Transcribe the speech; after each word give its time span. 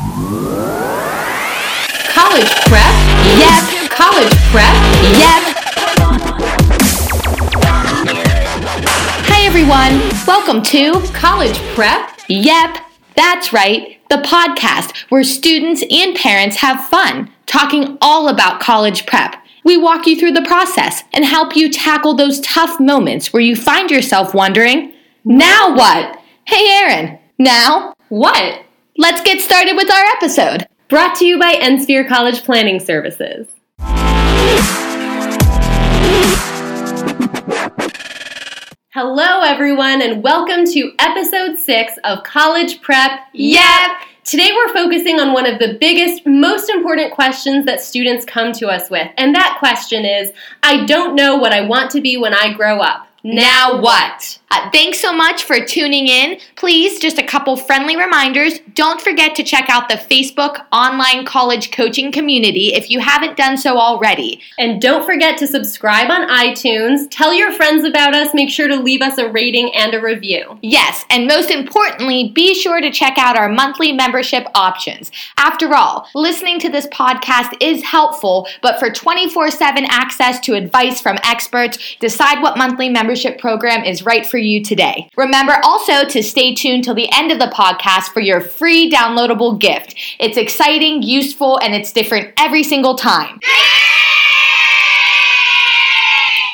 College 0.00 0.16
prep? 2.64 2.94
Yep. 3.36 3.90
College 3.90 4.32
prep? 4.48 4.74
Yep. 5.20 5.42
Hi 9.28 9.44
everyone. 9.44 10.00
Welcome 10.26 10.62
to 10.62 10.92
College 11.12 11.58
Prep? 11.74 12.18
Yep. 12.28 12.78
That's 13.14 13.52
right. 13.52 14.00
The 14.08 14.22
podcast 14.22 14.96
where 15.10 15.22
students 15.22 15.84
and 15.90 16.16
parents 16.16 16.56
have 16.56 16.88
fun 16.88 17.30
talking 17.44 17.98
all 18.00 18.28
about 18.28 18.58
college 18.58 19.04
prep. 19.04 19.36
We 19.64 19.76
walk 19.76 20.06
you 20.06 20.18
through 20.18 20.32
the 20.32 20.46
process 20.46 21.04
and 21.12 21.26
help 21.26 21.54
you 21.54 21.70
tackle 21.70 22.14
those 22.14 22.40
tough 22.40 22.80
moments 22.80 23.34
where 23.34 23.42
you 23.42 23.54
find 23.54 23.90
yourself 23.90 24.32
wondering, 24.32 24.94
now 25.26 25.74
what? 25.76 26.18
Hey 26.46 26.70
Erin, 26.70 27.18
now 27.38 27.92
What? 28.08 28.62
Let's 29.00 29.22
get 29.22 29.40
started 29.40 29.76
with 29.76 29.90
our 29.90 30.04
episode. 30.16 30.68
Brought 30.88 31.16
to 31.20 31.24
you 31.24 31.38
by 31.38 31.54
NSphere 31.54 32.06
College 32.06 32.44
Planning 32.44 32.78
Services. 32.78 33.46
Hello, 38.92 39.40
everyone, 39.40 40.02
and 40.02 40.22
welcome 40.22 40.66
to 40.66 40.92
episode 40.98 41.58
six 41.58 41.94
of 42.04 42.24
College 42.24 42.82
Prep. 42.82 43.20
Yep. 43.32 43.90
Today, 44.24 44.50
we're 44.54 44.74
focusing 44.74 45.18
on 45.18 45.32
one 45.32 45.46
of 45.46 45.58
the 45.58 45.78
biggest, 45.80 46.26
most 46.26 46.68
important 46.68 47.10
questions 47.14 47.64
that 47.64 47.80
students 47.80 48.26
come 48.26 48.52
to 48.52 48.68
us 48.68 48.90
with, 48.90 49.08
and 49.16 49.34
that 49.34 49.56
question 49.58 50.04
is 50.04 50.30
I 50.62 50.84
don't 50.84 51.14
know 51.14 51.38
what 51.38 51.54
I 51.54 51.62
want 51.62 51.90
to 51.92 52.02
be 52.02 52.18
when 52.18 52.34
I 52.34 52.52
grow 52.52 52.80
up. 52.80 53.06
Now 53.22 53.80
what? 53.80 54.38
Uh, 54.52 54.68
thanks 54.72 54.98
so 54.98 55.12
much 55.12 55.44
for 55.44 55.64
tuning 55.64 56.08
in. 56.08 56.40
Please, 56.56 56.98
just 56.98 57.18
a 57.18 57.22
couple 57.22 57.56
friendly 57.56 57.96
reminders. 57.96 58.58
Don't 58.74 59.00
forget 59.00 59.36
to 59.36 59.44
check 59.44 59.68
out 59.68 59.88
the 59.88 59.94
Facebook 59.94 60.64
online 60.72 61.24
college 61.24 61.70
coaching 61.70 62.10
community 62.10 62.74
if 62.74 62.90
you 62.90 62.98
haven't 62.98 63.36
done 63.36 63.56
so 63.56 63.78
already. 63.78 64.40
And 64.58 64.80
don't 64.80 65.06
forget 65.06 65.38
to 65.38 65.46
subscribe 65.46 66.10
on 66.10 66.28
iTunes, 66.28 67.06
tell 67.10 67.32
your 67.32 67.52
friends 67.52 67.84
about 67.84 68.14
us, 68.14 68.34
make 68.34 68.50
sure 68.50 68.66
to 68.66 68.76
leave 68.76 69.02
us 69.02 69.18
a 69.18 69.28
rating 69.28 69.72
and 69.74 69.94
a 69.94 70.00
review. 70.00 70.58
Yes, 70.62 71.04
and 71.10 71.28
most 71.28 71.50
importantly, 71.50 72.32
be 72.34 72.54
sure 72.54 72.80
to 72.80 72.90
check 72.90 73.18
out 73.18 73.36
our 73.36 73.48
monthly 73.48 73.92
membership 73.92 74.48
options. 74.56 75.12
After 75.36 75.74
all, 75.74 76.08
listening 76.14 76.58
to 76.60 76.68
this 76.68 76.88
podcast 76.88 77.54
is 77.60 77.84
helpful, 77.84 78.48
but 78.62 78.80
for 78.80 78.90
24 78.90 79.50
7 79.52 79.84
access 79.90 80.40
to 80.40 80.54
advice 80.54 81.00
from 81.00 81.18
experts, 81.22 81.96
decide 82.00 82.42
what 82.42 82.58
monthly 82.58 82.88
membership 82.88 83.09
program 83.38 83.84
is 83.84 84.04
right 84.04 84.24
for 84.26 84.38
you 84.38 84.62
today. 84.62 85.08
Remember 85.16 85.58
also 85.64 86.04
to 86.04 86.22
stay 86.22 86.54
tuned 86.54 86.84
till 86.84 86.94
the 86.94 87.10
end 87.12 87.32
of 87.32 87.38
the 87.38 87.46
podcast 87.46 88.12
for 88.12 88.20
your 88.20 88.40
free 88.40 88.90
downloadable 88.90 89.58
gift. 89.58 89.94
It's 90.18 90.36
exciting, 90.36 91.02
useful, 91.02 91.58
and 91.60 91.74
it's 91.74 91.92
different 91.92 92.32
every 92.38 92.62
single 92.62 92.94
time. 92.94 93.40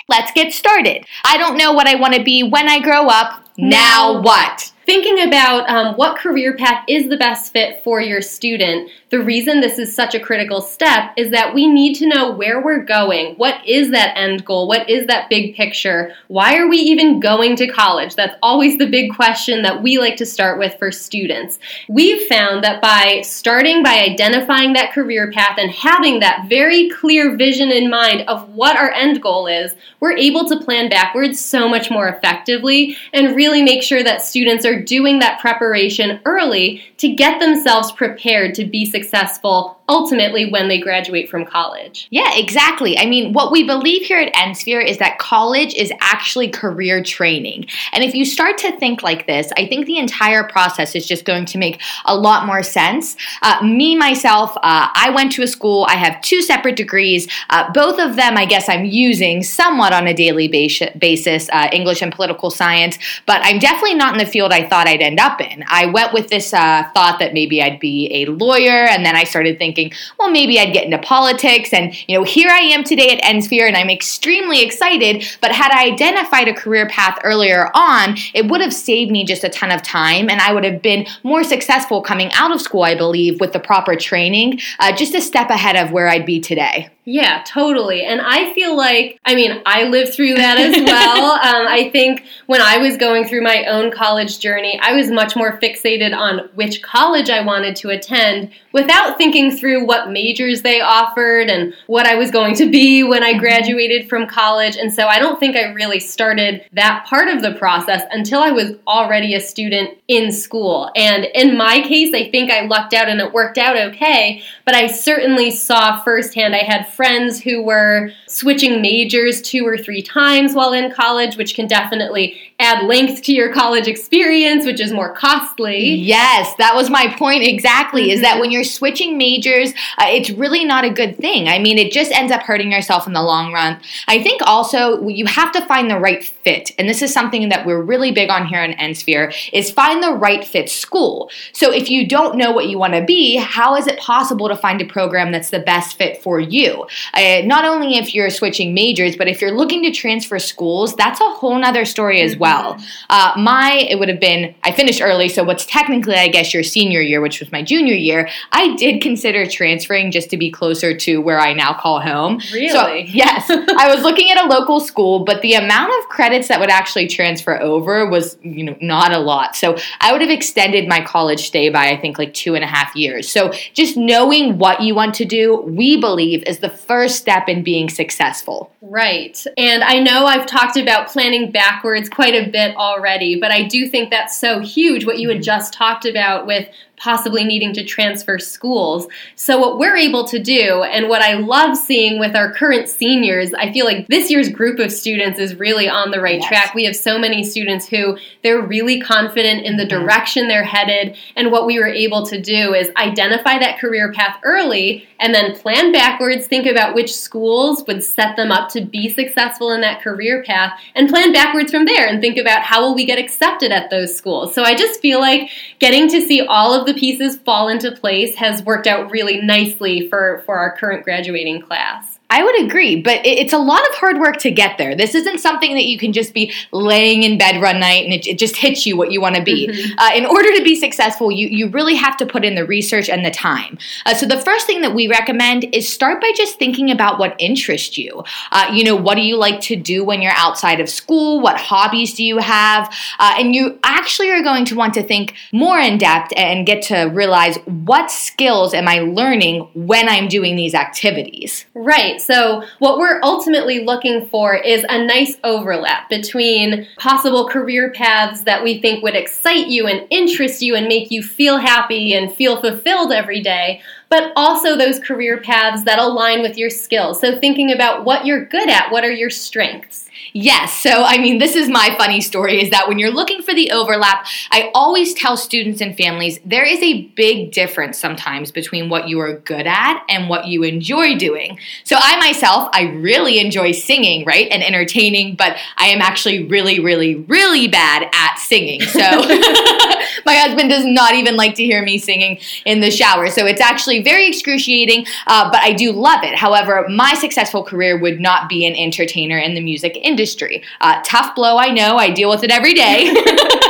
Let's 0.08 0.32
get 0.32 0.52
started. 0.52 1.04
I 1.24 1.36
don't 1.36 1.58
know 1.58 1.72
what 1.72 1.88
I 1.88 1.96
want 1.96 2.14
to 2.14 2.22
be 2.22 2.42
when 2.42 2.68
I 2.68 2.80
grow 2.80 3.08
up. 3.08 3.44
Now 3.58 4.20
what? 4.20 4.72
Thinking 4.86 5.26
about 5.26 5.68
um, 5.68 5.96
what 5.96 6.16
career 6.16 6.56
path 6.56 6.84
is 6.88 7.08
the 7.08 7.16
best 7.16 7.52
fit 7.52 7.82
for 7.82 8.00
your 8.00 8.22
student, 8.22 8.88
the 9.16 9.24
reason 9.24 9.60
this 9.60 9.78
is 9.78 9.94
such 9.94 10.14
a 10.14 10.20
critical 10.20 10.60
step 10.60 11.12
is 11.16 11.30
that 11.30 11.54
we 11.54 11.66
need 11.66 11.94
to 11.94 12.06
know 12.06 12.32
where 12.32 12.62
we're 12.62 12.84
going. 12.84 13.34
What 13.36 13.66
is 13.66 13.92
that 13.92 14.14
end 14.14 14.44
goal? 14.44 14.68
What 14.68 14.90
is 14.90 15.06
that 15.06 15.30
big 15.30 15.54
picture? 15.54 16.12
Why 16.28 16.58
are 16.58 16.68
we 16.68 16.76
even 16.76 17.18
going 17.18 17.56
to 17.56 17.66
college? 17.66 18.14
That's 18.14 18.36
always 18.42 18.76
the 18.76 18.90
big 18.90 19.14
question 19.14 19.62
that 19.62 19.82
we 19.82 19.96
like 19.96 20.16
to 20.16 20.26
start 20.26 20.58
with 20.58 20.78
for 20.78 20.92
students. 20.92 21.58
We've 21.88 22.26
found 22.26 22.62
that 22.64 22.82
by 22.82 23.22
starting 23.22 23.82
by 23.82 24.00
identifying 24.00 24.74
that 24.74 24.92
career 24.92 25.32
path 25.32 25.56
and 25.56 25.70
having 25.70 26.20
that 26.20 26.46
very 26.46 26.90
clear 26.90 27.34
vision 27.38 27.70
in 27.70 27.88
mind 27.88 28.28
of 28.28 28.50
what 28.50 28.76
our 28.76 28.90
end 28.90 29.22
goal 29.22 29.46
is, 29.46 29.74
we're 30.00 30.18
able 30.18 30.46
to 30.46 30.60
plan 30.60 30.90
backwards 30.90 31.40
so 31.40 31.70
much 31.70 31.90
more 31.90 32.08
effectively 32.08 32.98
and 33.14 33.34
really 33.34 33.62
make 33.62 33.82
sure 33.82 34.04
that 34.04 34.20
students 34.20 34.66
are 34.66 34.78
doing 34.78 35.20
that 35.20 35.40
preparation 35.40 36.20
early 36.26 36.84
to 36.98 37.14
get 37.14 37.40
themselves 37.40 37.92
prepared 37.92 38.54
to 38.56 38.66
be 38.66 38.84
successful 38.84 39.05
successful 39.06 39.75
ultimately 39.88 40.50
when 40.50 40.68
they 40.68 40.80
graduate 40.80 41.28
from 41.28 41.44
college. 41.44 42.08
Yeah, 42.10 42.30
exactly. 42.34 42.98
I 42.98 43.06
mean, 43.06 43.32
what 43.32 43.52
we 43.52 43.64
believe 43.64 44.02
here 44.02 44.18
at 44.18 44.32
NSphere 44.34 44.84
is 44.84 44.98
that 44.98 45.18
college 45.18 45.74
is 45.74 45.92
actually 46.00 46.48
career 46.48 47.02
training. 47.02 47.66
And 47.92 48.02
if 48.02 48.14
you 48.14 48.24
start 48.24 48.58
to 48.58 48.76
think 48.78 49.02
like 49.02 49.26
this, 49.26 49.52
I 49.56 49.66
think 49.66 49.86
the 49.86 49.98
entire 49.98 50.44
process 50.44 50.94
is 50.94 51.06
just 51.06 51.24
going 51.24 51.44
to 51.46 51.58
make 51.58 51.80
a 52.04 52.16
lot 52.16 52.46
more 52.46 52.62
sense. 52.62 53.16
Uh, 53.42 53.62
me, 53.62 53.94
myself, 53.94 54.56
uh, 54.56 54.88
I 54.92 55.12
went 55.14 55.32
to 55.32 55.42
a 55.42 55.46
school, 55.46 55.86
I 55.88 55.94
have 55.94 56.20
two 56.20 56.42
separate 56.42 56.76
degrees. 56.76 57.28
Uh, 57.50 57.72
both 57.72 57.98
of 58.00 58.16
them, 58.16 58.36
I 58.36 58.44
guess, 58.44 58.68
I'm 58.68 58.84
using 58.84 59.42
somewhat 59.42 59.92
on 59.92 60.06
a 60.06 60.14
daily 60.14 60.48
basis 60.48 61.48
uh, 61.52 61.68
English 61.72 62.02
and 62.02 62.12
political 62.12 62.50
science, 62.50 62.98
but 63.26 63.40
I'm 63.44 63.58
definitely 63.58 63.94
not 63.94 64.14
in 64.14 64.18
the 64.18 64.30
field 64.30 64.52
I 64.52 64.68
thought 64.68 64.88
I'd 64.88 65.00
end 65.00 65.20
up 65.20 65.40
in. 65.40 65.64
I 65.68 65.86
went 65.86 66.12
with 66.12 66.28
this 66.28 66.52
uh, 66.52 66.84
thought 66.94 67.18
that 67.20 67.32
maybe 67.32 67.62
I'd 67.62 67.78
be 67.78 68.08
a 68.12 68.26
lawyer, 68.26 68.86
and 68.86 69.04
then 69.04 69.14
I 69.14 69.24
started 69.24 69.58
thinking, 69.58 69.75
thinking, 69.76 69.96
well, 70.18 70.30
maybe 70.30 70.58
I'd 70.58 70.72
get 70.72 70.84
into 70.84 70.98
politics. 70.98 71.72
And, 71.72 71.94
you 72.08 72.18
know, 72.18 72.24
here 72.24 72.50
I 72.50 72.60
am 72.60 72.82
today 72.82 73.10
at 73.10 73.22
NSphere 73.22 73.66
and 73.66 73.76
I'm 73.76 73.90
extremely 73.90 74.62
excited. 74.62 75.24
But 75.40 75.52
had 75.52 75.70
I 75.72 75.92
identified 75.92 76.48
a 76.48 76.54
career 76.54 76.88
path 76.88 77.18
earlier 77.22 77.70
on, 77.74 78.16
it 78.34 78.50
would 78.50 78.60
have 78.60 78.72
saved 78.72 79.10
me 79.10 79.24
just 79.24 79.44
a 79.44 79.48
ton 79.48 79.70
of 79.70 79.82
time 79.82 80.28
and 80.28 80.40
I 80.40 80.52
would 80.52 80.64
have 80.64 80.82
been 80.82 81.06
more 81.22 81.44
successful 81.44 82.02
coming 82.02 82.32
out 82.32 82.52
of 82.52 82.60
school, 82.60 82.82
I 82.82 82.94
believe, 82.94 83.40
with 83.40 83.52
the 83.52 83.60
proper 83.60 83.94
training, 83.96 84.60
uh, 84.80 84.92
just 84.92 85.14
a 85.14 85.20
step 85.20 85.50
ahead 85.50 85.76
of 85.76 85.92
where 85.92 86.08
I'd 86.08 86.26
be 86.26 86.40
today. 86.40 86.90
Yeah, 87.08 87.44
totally. 87.46 88.04
And 88.04 88.20
I 88.20 88.52
feel 88.52 88.76
like, 88.76 89.20
I 89.24 89.36
mean, 89.36 89.62
I 89.64 89.84
lived 89.84 90.12
through 90.12 90.34
that 90.34 90.58
as 90.58 90.74
well. 90.84 91.34
um, 91.34 91.68
I 91.68 91.88
think 91.90 92.24
when 92.46 92.60
I 92.60 92.78
was 92.78 92.96
going 92.96 93.28
through 93.28 93.42
my 93.42 93.64
own 93.66 93.92
college 93.92 94.40
journey, 94.40 94.76
I 94.82 94.92
was 94.92 95.08
much 95.08 95.36
more 95.36 95.60
fixated 95.60 96.12
on 96.16 96.50
which 96.54 96.82
college 96.82 97.30
I 97.30 97.44
wanted 97.44 97.76
to 97.76 97.90
attend 97.90 98.50
without 98.72 99.18
thinking 99.18 99.56
through 99.56 99.65
what 99.74 100.10
majors 100.10 100.62
they 100.62 100.80
offered 100.80 101.48
and 101.48 101.74
what 101.86 102.06
I 102.06 102.14
was 102.14 102.30
going 102.30 102.54
to 102.56 102.70
be 102.70 103.02
when 103.02 103.22
I 103.22 103.34
graduated 103.34 104.08
from 104.08 104.26
college. 104.26 104.76
And 104.76 104.92
so 104.92 105.06
I 105.06 105.18
don't 105.18 105.40
think 105.40 105.56
I 105.56 105.72
really 105.72 106.00
started 106.00 106.64
that 106.72 107.06
part 107.08 107.28
of 107.28 107.42
the 107.42 107.54
process 107.54 108.02
until 108.10 108.40
I 108.40 108.50
was 108.50 108.72
already 108.86 109.34
a 109.34 109.40
student 109.40 109.98
in 110.08 110.32
school. 110.32 110.90
And 110.94 111.24
in 111.34 111.56
my 111.56 111.80
case, 111.80 112.14
I 112.14 112.30
think 112.30 112.50
I 112.50 112.66
lucked 112.66 112.94
out 112.94 113.08
and 113.08 113.20
it 113.20 113.32
worked 113.32 113.58
out 113.58 113.76
okay, 113.76 114.42
but 114.64 114.74
I 114.74 114.86
certainly 114.86 115.50
saw 115.50 116.02
firsthand 116.02 116.54
I 116.54 116.64
had 116.64 116.88
friends 116.88 117.40
who 117.40 117.62
were 117.62 118.10
switching 118.28 118.80
majors 118.80 119.42
two 119.42 119.66
or 119.66 119.76
three 119.76 120.02
times 120.02 120.54
while 120.54 120.72
in 120.72 120.92
college, 120.92 121.36
which 121.36 121.54
can 121.54 121.66
definitely 121.66 122.38
add 122.58 122.86
length 122.86 123.22
to 123.22 123.32
your 123.32 123.52
college 123.52 123.86
experience, 123.86 124.64
which 124.64 124.80
is 124.80 124.90
more 124.90 125.14
costly. 125.14 125.94
Yes, 125.94 126.54
that 126.56 126.74
was 126.74 126.88
my 126.88 127.14
point 127.18 127.42
exactly. 127.42 128.04
Mm-hmm. 128.04 128.10
Is 128.12 128.20
that 128.22 128.32
mm-hmm. 128.32 128.40
when 128.40 128.50
you're 128.50 128.64
switching 128.64 129.18
majors, 129.18 129.72
uh, 129.98 130.06
it's 130.08 130.30
really 130.30 130.64
not 130.64 130.84
a 130.84 130.90
good 130.90 131.18
thing. 131.18 131.48
I 131.48 131.58
mean, 131.58 131.76
it 131.76 131.92
just 131.92 132.12
ends 132.12 132.32
up 132.32 132.42
hurting 132.42 132.72
yourself 132.72 133.06
in 133.06 133.12
the 133.12 133.22
long 133.22 133.52
run. 133.52 133.78
I 134.08 134.22
think 134.22 134.40
also 134.42 135.06
you 135.06 135.26
have 135.26 135.52
to 135.52 135.64
find 135.66 135.90
the 135.90 135.98
right 135.98 136.24
fit, 136.24 136.70
and 136.78 136.88
this 136.88 137.02
is 137.02 137.12
something 137.12 137.50
that 137.50 137.66
we're 137.66 137.82
really 137.82 138.10
big 138.10 138.30
on 138.30 138.46
here 138.46 138.62
in 138.62 138.72
NSphere, 138.72 139.34
is 139.52 139.70
find 139.70 140.02
the 140.02 140.12
right 140.12 140.44
fit 140.44 140.70
school. 140.70 141.30
So 141.52 141.70
if 141.72 141.90
you 141.90 142.08
don't 142.08 142.36
know 142.38 142.52
what 142.52 142.68
you 142.68 142.78
want 142.78 142.94
to 142.94 143.04
be, 143.04 143.36
how 143.36 143.76
is 143.76 143.86
it 143.86 143.98
possible 143.98 144.48
to 144.48 144.56
find 144.56 144.80
a 144.80 144.86
program 144.86 145.30
that's 145.30 145.50
the 145.50 145.58
best 145.58 145.98
fit 145.98 146.22
for 146.22 146.40
you? 146.40 146.86
Uh, 147.12 147.42
not 147.44 147.66
only 147.66 147.98
if 147.98 148.14
you're 148.14 148.30
switching 148.30 148.72
majors, 148.72 149.14
but 149.14 149.28
if 149.28 149.42
you're 149.42 149.56
looking 149.56 149.82
to 149.82 149.90
transfer 149.90 150.38
schools, 150.38 150.96
that's 150.96 151.20
a 151.20 151.28
whole 151.30 151.58
nother 151.58 151.84
story 151.84 152.22
as 152.22 152.36
well 152.36 152.45
well. 152.46 152.78
Uh, 153.10 153.32
my, 153.38 153.86
it 153.88 153.98
would 153.98 154.08
have 154.08 154.20
been, 154.20 154.54
I 154.62 154.72
finished 154.72 155.00
early, 155.00 155.28
so 155.28 155.44
what's 155.44 155.66
technically, 155.66 156.14
I 156.14 156.28
guess, 156.28 156.54
your 156.54 156.62
senior 156.62 157.00
year, 157.00 157.20
which 157.20 157.40
was 157.40 157.52
my 157.52 157.62
junior 157.62 157.94
year, 157.94 158.28
I 158.52 158.74
did 158.76 159.00
consider 159.00 159.46
transferring 159.46 160.10
just 160.10 160.30
to 160.30 160.36
be 160.36 160.50
closer 160.50 160.96
to 160.96 161.20
where 161.20 161.40
I 161.40 161.52
now 161.52 161.74
call 161.74 162.00
home. 162.00 162.40
Really? 162.52 162.68
So, 162.68 162.86
yes. 162.88 163.46
I 163.50 163.94
was 163.94 164.02
looking 164.02 164.30
at 164.30 164.44
a 164.44 164.48
local 164.48 164.80
school, 164.80 165.24
but 165.24 165.42
the 165.42 165.54
amount 165.54 165.92
of 165.98 166.08
credits 166.08 166.48
that 166.48 166.60
would 166.60 166.70
actually 166.70 167.08
transfer 167.08 167.60
over 167.60 168.08
was, 168.08 168.36
you 168.42 168.64
know, 168.64 168.76
not 168.80 169.12
a 169.12 169.18
lot. 169.18 169.56
So 169.56 169.76
I 170.00 170.12
would 170.12 170.20
have 170.20 170.30
extended 170.30 170.88
my 170.88 171.04
college 171.04 171.46
stay 171.46 171.68
by, 171.68 171.90
I 171.90 171.96
think, 171.96 172.18
like 172.18 172.34
two 172.34 172.54
and 172.54 172.64
a 172.64 172.66
half 172.66 172.94
years. 172.94 173.28
So 173.28 173.52
just 173.72 173.96
knowing 173.96 174.58
what 174.58 174.82
you 174.82 174.94
want 174.94 175.14
to 175.16 175.24
do, 175.24 175.56
we 175.56 176.00
believe, 176.00 176.42
is 176.44 176.58
the 176.58 176.70
first 176.70 177.16
step 177.16 177.48
in 177.48 177.62
being 177.62 177.88
successful. 177.88 178.72
Right. 178.80 179.42
And 179.56 179.82
I 179.82 179.98
know 180.00 180.26
I've 180.26 180.46
talked 180.46 180.76
about 180.76 181.08
planning 181.08 181.50
backwards 181.50 182.08
quite 182.08 182.34
a 182.36 182.50
bit 182.50 182.76
already, 182.76 183.38
but 183.38 183.50
I 183.50 183.62
do 183.62 183.88
think 183.88 184.10
that's 184.10 184.36
so 184.36 184.60
huge 184.60 185.06
what 185.06 185.18
you 185.18 185.28
had 185.28 185.38
mm-hmm. 185.38 185.44
just 185.44 185.72
talked 185.72 186.04
about 186.04 186.46
with 186.46 186.68
possibly 186.96 187.44
needing 187.44 187.72
to 187.74 187.84
transfer 187.84 188.38
schools. 188.38 189.06
So, 189.34 189.58
what 189.58 189.78
we're 189.78 189.96
able 189.96 190.24
to 190.28 190.38
do, 190.38 190.82
and 190.82 191.08
what 191.08 191.22
I 191.22 191.34
love 191.34 191.76
seeing 191.76 192.18
with 192.18 192.34
our 192.34 192.52
current 192.52 192.88
seniors, 192.88 193.52
I 193.54 193.72
feel 193.72 193.84
like 193.84 194.06
this 194.08 194.30
year's 194.30 194.48
group 194.48 194.78
of 194.78 194.90
students 194.92 195.38
is 195.38 195.54
really 195.56 195.88
on 195.88 196.10
the 196.10 196.20
right 196.20 196.40
yes. 196.40 196.48
track. 196.48 196.74
We 196.74 196.84
have 196.84 196.96
so 196.96 197.18
many 197.18 197.44
students 197.44 197.86
who 197.86 198.16
they're 198.42 198.62
really 198.62 199.00
confident 199.00 199.64
in 199.64 199.76
the 199.76 199.84
mm-hmm. 199.84 200.04
direction 200.04 200.48
they're 200.48 200.64
headed. 200.64 201.16
And 201.36 201.52
what 201.52 201.66
we 201.66 201.78
were 201.78 201.88
able 201.88 202.24
to 202.26 202.40
do 202.40 202.74
is 202.74 202.90
identify 202.96 203.58
that 203.58 203.78
career 203.78 204.12
path 204.12 204.38
early 204.42 205.06
and 205.18 205.34
then 205.34 205.56
plan 205.56 205.92
backwards, 205.92 206.46
think 206.46 206.66
about 206.66 206.94
which 206.94 207.14
schools 207.14 207.84
would 207.86 208.02
set 208.02 208.36
them 208.36 208.50
up 208.52 208.68
to 208.70 208.84
be 208.84 209.08
successful 209.08 209.72
in 209.72 209.80
that 209.80 210.02
career 210.02 210.42
path, 210.44 210.78
and 210.94 211.08
plan 211.08 211.32
backwards 211.32 211.70
from 211.70 211.84
there 211.84 212.06
and 212.06 212.20
think 212.20 212.36
about 212.36 212.62
how 212.62 212.82
will 212.82 212.94
we 212.94 213.04
get 213.04 213.18
accepted 213.18 213.72
at 213.72 213.90
those 213.90 214.16
schools. 214.16 214.54
So, 214.54 214.62
I 214.62 214.74
just 214.74 215.00
feel 215.00 215.20
like 215.20 215.50
getting 215.78 216.08
to 216.08 216.20
see 216.20 216.42
all 216.42 216.74
of 216.74 216.85
the 216.86 216.94
pieces 216.94 217.36
fall 217.36 217.68
into 217.68 217.92
place 217.92 218.36
has 218.36 218.62
worked 218.62 218.86
out 218.86 219.10
really 219.10 219.40
nicely 219.40 220.08
for, 220.08 220.42
for 220.46 220.56
our 220.58 220.76
current 220.76 221.04
graduating 221.04 221.60
class. 221.60 222.15
I 222.36 222.42
would 222.42 222.60
agree, 222.60 222.96
but 222.96 223.24
it's 223.24 223.54
a 223.54 223.58
lot 223.58 223.80
of 223.88 223.94
hard 223.94 224.18
work 224.18 224.36
to 224.40 224.50
get 224.50 224.76
there. 224.76 224.94
This 224.94 225.14
isn't 225.14 225.38
something 225.38 225.72
that 225.72 225.86
you 225.86 225.96
can 225.96 226.12
just 226.12 226.34
be 226.34 226.52
laying 226.70 227.22
in 227.22 227.38
bed 227.38 227.62
one 227.62 227.80
night 227.80 228.04
and 228.04 228.12
it, 228.12 228.26
it 228.26 228.38
just 228.38 228.56
hits 228.56 228.84
you 228.84 228.94
what 228.94 229.10
you 229.10 229.22
want 229.22 229.36
to 229.36 229.42
be. 229.42 229.68
Mm-hmm. 229.68 229.98
Uh, 229.98 230.10
in 230.14 230.26
order 230.26 230.54
to 230.54 230.62
be 230.62 230.76
successful, 230.76 231.32
you, 231.32 231.48
you 231.48 231.70
really 231.70 231.94
have 231.94 232.14
to 232.18 232.26
put 232.26 232.44
in 232.44 232.54
the 232.54 232.66
research 232.66 233.08
and 233.08 233.24
the 233.24 233.30
time. 233.30 233.78
Uh, 234.04 234.12
so, 234.12 234.26
the 234.26 234.38
first 234.38 234.66
thing 234.66 234.82
that 234.82 234.94
we 234.94 235.08
recommend 235.08 235.64
is 235.74 235.88
start 235.88 236.20
by 236.20 236.30
just 236.36 236.58
thinking 236.58 236.90
about 236.90 237.18
what 237.18 237.34
interests 237.38 237.96
you. 237.96 238.22
Uh, 238.52 238.70
you 238.70 238.84
know, 238.84 238.96
what 238.96 239.14
do 239.14 239.22
you 239.22 239.38
like 239.38 239.58
to 239.62 239.74
do 239.74 240.04
when 240.04 240.20
you're 240.20 240.36
outside 240.36 240.78
of 240.78 240.90
school? 240.90 241.40
What 241.40 241.56
hobbies 241.56 242.12
do 242.12 242.22
you 242.22 242.36
have? 242.36 242.94
Uh, 243.18 243.36
and 243.38 243.54
you 243.54 243.78
actually 243.82 244.30
are 244.30 244.42
going 244.42 244.66
to 244.66 244.74
want 244.74 244.92
to 244.92 245.02
think 245.02 245.32
more 245.52 245.78
in 245.78 245.96
depth 245.96 246.34
and 246.36 246.66
get 246.66 246.82
to 246.82 247.04
realize 247.04 247.56
what 247.64 248.10
skills 248.10 248.74
am 248.74 248.88
I 248.88 248.98
learning 248.98 249.70
when 249.72 250.06
I'm 250.06 250.28
doing 250.28 250.54
these 250.54 250.74
activities. 250.74 251.64
Right. 251.72 252.20
So, 252.26 252.64
what 252.80 252.98
we're 252.98 253.20
ultimately 253.22 253.84
looking 253.84 254.26
for 254.26 254.56
is 254.56 254.84
a 254.88 255.04
nice 255.04 255.36
overlap 255.44 256.10
between 256.10 256.88
possible 256.98 257.48
career 257.48 257.92
paths 257.92 258.40
that 258.42 258.64
we 258.64 258.80
think 258.80 259.04
would 259.04 259.14
excite 259.14 259.68
you 259.68 259.86
and 259.86 260.08
interest 260.10 260.60
you 260.60 260.74
and 260.74 260.88
make 260.88 261.12
you 261.12 261.22
feel 261.22 261.58
happy 261.58 262.14
and 262.14 262.34
feel 262.34 262.60
fulfilled 262.60 263.12
every 263.12 263.40
day, 263.40 263.80
but 264.08 264.32
also 264.36 264.76
those 264.76 265.00
career 265.00 265.40
paths 265.40 265.84
that 265.84 265.98
align 265.98 266.42
with 266.42 266.56
your 266.56 266.70
skills. 266.70 267.20
So, 267.20 267.38
thinking 267.38 267.72
about 267.72 268.04
what 268.04 268.26
you're 268.26 268.44
good 268.44 268.68
at, 268.68 268.90
what 268.90 269.04
are 269.04 269.12
your 269.12 269.30
strengths? 269.30 270.08
Yes. 270.32 270.78
So, 270.78 271.04
I 271.04 271.18
mean, 271.18 271.38
this 271.38 271.56
is 271.56 271.68
my 271.68 271.94
funny 271.98 272.20
story 272.20 272.62
is 272.62 272.70
that 272.70 272.88
when 272.88 272.98
you're 272.98 273.10
looking 273.10 273.42
for 273.42 273.54
the 273.54 273.70
overlap, 273.70 274.26
I 274.50 274.70
always 274.74 275.14
tell 275.14 275.36
students 275.36 275.80
and 275.80 275.96
families 275.96 276.38
there 276.44 276.64
is 276.64 276.80
a 276.82 277.02
big 277.16 277.52
difference 277.52 277.98
sometimes 277.98 278.50
between 278.50 278.88
what 278.88 279.08
you 279.08 279.20
are 279.20 279.38
good 279.38 279.66
at 279.66 280.04
and 280.08 280.28
what 280.28 280.46
you 280.46 280.62
enjoy 280.62 281.16
doing. 281.16 281.58
So, 281.84 281.96
I 281.98 282.16
myself, 282.18 282.68
I 282.72 282.82
really 282.82 283.38
enjoy 283.38 283.72
singing, 283.72 284.24
right? 284.24 284.48
And 284.50 284.62
entertaining, 284.62 285.36
but 285.36 285.56
I 285.76 285.86
am 285.86 286.00
actually 286.00 286.44
really, 286.44 286.80
really, 286.80 287.16
really 287.16 287.68
bad 287.68 288.08
at 288.12 288.38
singing. 288.38 288.82
So, 288.82 289.00
my 290.26 290.34
husband 290.34 290.68
does 290.68 290.84
not 290.84 291.14
even 291.14 291.36
like 291.36 291.54
to 291.54 291.64
hear 291.64 291.82
me 291.82 291.98
singing 291.98 292.38
in 292.64 292.80
the 292.80 292.90
shower. 292.90 293.28
So, 293.28 293.46
it's 293.46 293.60
actually 293.60 294.02
very 294.02 294.28
excruciating, 294.28 295.06
uh, 295.26 295.50
but 295.50 295.60
I 295.62 295.72
do 295.72 295.92
love 295.92 296.22
it. 296.22 296.34
However, 296.34 296.86
my 296.88 297.14
successful 297.14 297.64
career 297.64 297.98
would 297.98 298.20
not 298.20 298.48
be 298.48 298.66
an 298.66 298.74
entertainer 298.74 299.38
in 299.38 299.54
the 299.54 299.60
music 299.60 299.96
industry. 300.02 300.62
Uh, 300.80 301.00
tough 301.04 301.34
blow, 301.34 301.56
I 301.56 301.70
know. 301.70 301.96
I 301.96 302.10
deal 302.10 302.28
with 302.28 302.44
it 302.44 302.50
every 302.50 302.74
day. 302.74 303.14